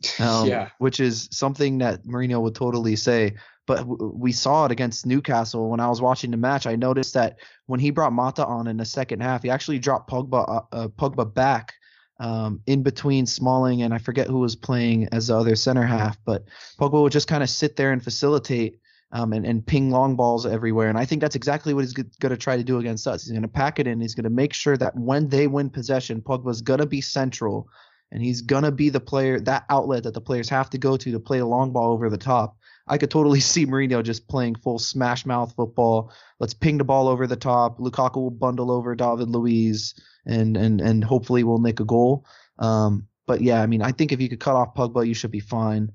[0.20, 0.70] Um, yeah.
[0.80, 3.36] which is something that Mourinho would totally say.
[3.68, 6.66] But w- we saw it against Newcastle when I was watching the match.
[6.66, 7.38] I noticed that
[7.68, 10.88] when he brought Mata on in the second half, he actually dropped Pogba uh, uh,
[10.88, 11.74] Pogba back
[12.20, 16.18] um, in between Smalling and I forget who was playing as the other center half.
[16.26, 16.46] But
[16.80, 18.80] Pogba would just kind of sit there and facilitate
[19.12, 20.90] um, and, and ping long balls everywhere.
[20.90, 23.24] And I think that's exactly what he's going to try to do against us.
[23.24, 24.00] He's going to pack it in.
[24.00, 27.68] He's going to make sure that when they win possession, Pogba's going to be central
[28.12, 31.12] and he's gonna be the player that outlet that the players have to go to
[31.12, 32.58] to play a long ball over the top.
[32.92, 36.12] I could totally see Mourinho just playing full smash mouth football.
[36.40, 37.80] Let's ping the ball over the top.
[37.80, 42.26] Lukaku will bundle over David Luiz and and and hopefully we'll nick a goal.
[42.60, 45.32] Um, but yeah, I mean, I think if you could cut off Pogba, you should
[45.32, 45.92] be fine.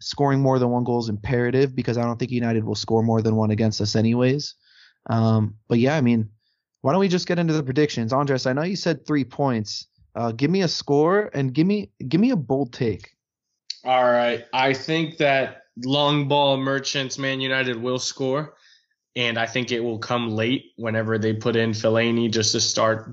[0.00, 3.22] Scoring more than one goal is imperative because I don't think United will score more
[3.22, 4.54] than one against us anyways.
[5.10, 6.28] Um, but yeah, I mean,
[6.82, 8.46] why don't we just get into the predictions, Andres?
[8.46, 9.86] I know you said three points.
[10.14, 13.14] Uh, give me a score and give me give me a bold take.
[13.84, 14.44] All right.
[14.52, 18.54] I think that long ball merchants Man United will score.
[19.16, 23.12] And I think it will come late whenever they put in Fellaini just to start,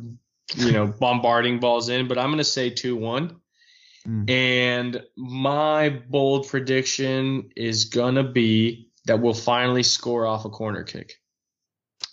[0.55, 2.07] you know, bombarding balls in.
[2.07, 3.39] But I'm going to say 2 1.
[4.07, 4.29] Mm.
[4.29, 10.83] And my bold prediction is going to be that we'll finally score off a corner
[10.83, 11.13] kick.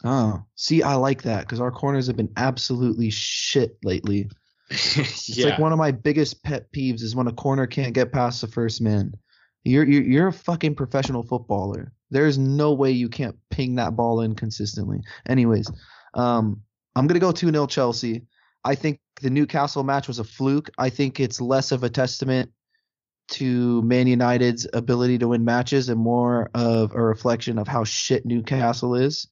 [0.05, 4.28] Oh, see, I like that because our corners have been absolutely shit lately.
[4.70, 5.46] It's yeah.
[5.46, 8.49] like one of my biggest pet peeves is when a corner can't get past the
[8.49, 9.14] first man.
[9.68, 11.92] You're you're you're a fucking professional footballer.
[12.10, 15.00] There's no way you can't ping that ball in consistently.
[15.28, 15.70] Anyways,
[16.14, 16.62] um,
[16.96, 18.26] I'm gonna go 2-0 Chelsea.
[18.64, 20.70] I think the Newcastle match was a fluke.
[20.78, 22.50] I think it's less of a testament
[23.28, 28.24] to Man United's ability to win matches and more of a reflection of how shit
[28.24, 29.28] Newcastle is.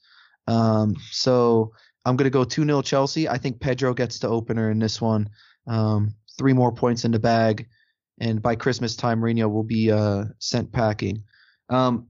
[0.46, 1.72] Um, so
[2.04, 3.28] I'm gonna go 2-0 Chelsea.
[3.28, 5.30] I think Pedro gets the opener in this one.
[5.66, 7.66] Um, three more points in the bag,
[8.18, 11.22] and by Christmas time, Mourinho will be uh, sent packing.
[11.68, 12.08] Um,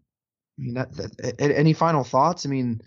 [0.59, 2.47] I mean, that, that, any final thoughts?
[2.47, 2.81] I mean,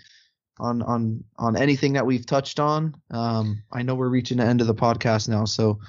[0.59, 2.95] on on on anything that we've touched on.
[3.11, 5.79] Um, I know we're reaching the end of the podcast now, so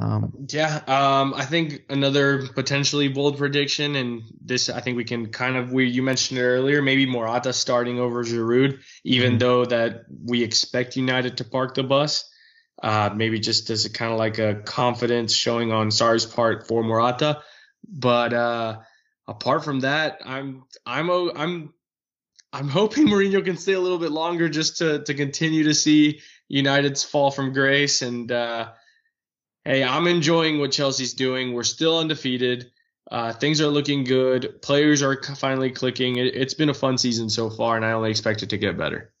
[0.00, 5.30] um, Yeah, um, I think another potentially bold prediction, and this I think we can
[5.30, 9.38] kind of we you mentioned it earlier, maybe Morata starting over Giroud, even Mhm.
[9.40, 12.28] though that we expect United to park the bus.
[12.80, 16.84] Uh, maybe just as a kind of like a confidence showing on Sar's part for
[16.84, 17.42] Morata,
[17.88, 18.78] but uh,
[19.26, 21.74] apart from that, I'm I'm I'm
[22.52, 26.20] I'm hoping Mourinho can stay a little bit longer just to to continue to see
[26.48, 28.30] United's fall from grace and.
[28.30, 28.70] Uh,
[29.68, 31.52] hey, I'm enjoying what Chelsea's doing.
[31.52, 32.70] We're still undefeated.
[33.10, 34.60] Uh, things are looking good.
[34.62, 36.16] Players are finally clicking.
[36.16, 38.78] It, it's been a fun season so far, and I only expect it to get
[38.78, 39.12] better.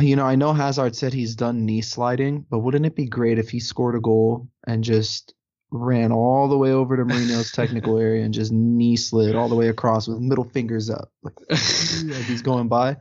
[0.00, 3.38] You know, I know Hazard said he's done knee sliding, but wouldn't it be great
[3.38, 5.34] if he scored a goal and just
[5.70, 9.54] ran all the way over to Mourinho's technical area and just knee slid all the
[9.56, 12.90] way across with middle fingers up, like, like he's going by?
[12.90, 12.96] I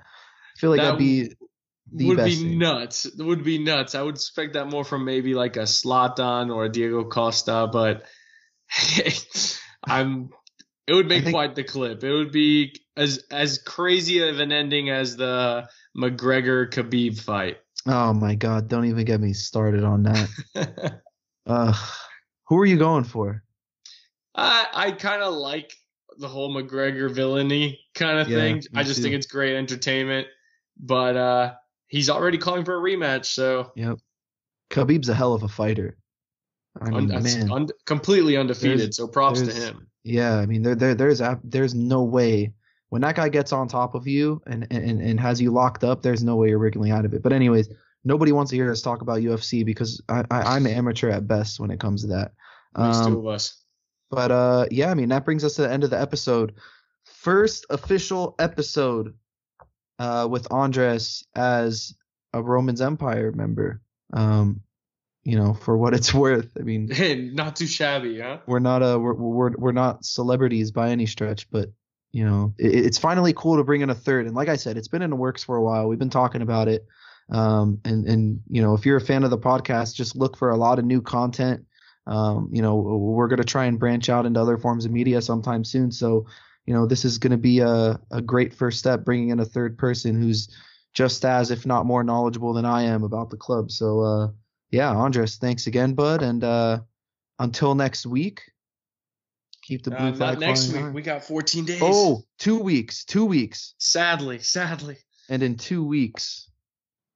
[0.57, 1.29] feel like That that'd be
[1.93, 2.57] the would best be thing.
[2.59, 3.05] nuts.
[3.05, 3.93] It would be nuts.
[3.95, 8.03] I would expect that more from maybe like a Zlatan or a Diego Costa, but
[9.85, 10.29] I'm.
[10.87, 12.03] It would make think- quite the clip.
[12.03, 15.67] It would be as as crazy of an ending as the
[15.97, 17.57] McGregor Khabib fight.
[17.85, 18.67] Oh my God!
[18.67, 21.01] Don't even get me started on that.
[21.45, 21.73] Uh,
[22.49, 23.41] who are you going for?
[24.35, 25.71] I I kind of like
[26.17, 28.63] the whole McGregor villainy kind of Yeah, thing.
[28.75, 29.03] I just too.
[29.03, 30.27] think it's great entertainment.
[30.77, 31.53] But uh,
[31.87, 33.99] he's already calling for a rematch, so Yep.
[34.69, 35.97] Khabib's a hell of a fighter.
[36.81, 37.49] I mean, un- man.
[37.49, 38.79] un- completely undefeated.
[38.79, 39.87] There's- so props to him.
[40.03, 42.51] Yeah, I mean, there, there, there's, there's no way
[42.89, 46.01] when that guy gets on top of you and, and, and has you locked up,
[46.01, 47.21] there's no way you're wriggling out of it.
[47.21, 47.69] But anyways,
[48.03, 51.27] nobody wants to hear us talk about UFC because I, I, I'm an amateur at
[51.27, 52.31] best when it comes to that.
[52.75, 53.61] Um, two of us.
[54.09, 56.53] But uh, yeah, I mean that brings us to the end of the episode.
[57.03, 59.15] First official episode
[59.99, 61.93] uh, with Andres as
[62.33, 63.81] a Romans Empire member.
[64.13, 64.61] Um,
[65.23, 66.51] you know, for what it's worth.
[66.57, 66.87] I mean,
[67.35, 68.39] Not too shabby, huh?
[68.47, 71.69] we're not a we're we're, we're not celebrities by any stretch, but
[72.17, 74.25] you know, it, it's finally cool to bring in a third.
[74.25, 75.87] And like I said, it's been in the works for a while.
[75.87, 76.83] We've been talking about it.
[77.29, 80.49] Um, and and you know, if you're a fan of the podcast, just look for
[80.49, 81.63] a lot of new content.
[82.07, 85.63] Um, you know, we're gonna try and branch out into other forms of media sometime
[85.63, 85.91] soon.
[85.91, 86.25] So,
[86.65, 89.77] you know, this is gonna be a a great first step, bringing in a third
[89.77, 90.49] person who's
[90.95, 93.69] just as, if not more, knowledgeable than I am about the club.
[93.69, 94.27] So, uh,
[94.71, 96.79] yeah, Andres, thanks again, bud, and uh,
[97.37, 98.41] until next week,
[99.67, 100.81] keep the blue Uh, flag next week.
[100.81, 100.89] high.
[100.89, 101.79] We got 14 days.
[101.83, 104.95] Oh, two weeks, two weeks, sadly, sadly.
[105.29, 106.49] and in two weeks,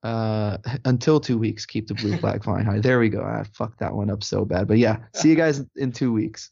[0.04, 2.80] uh, until two weeks, keep the blue flag flying high.
[2.80, 3.22] There we go.
[3.24, 6.52] I fucked that one up so bad, but yeah, see you guys in two weeks.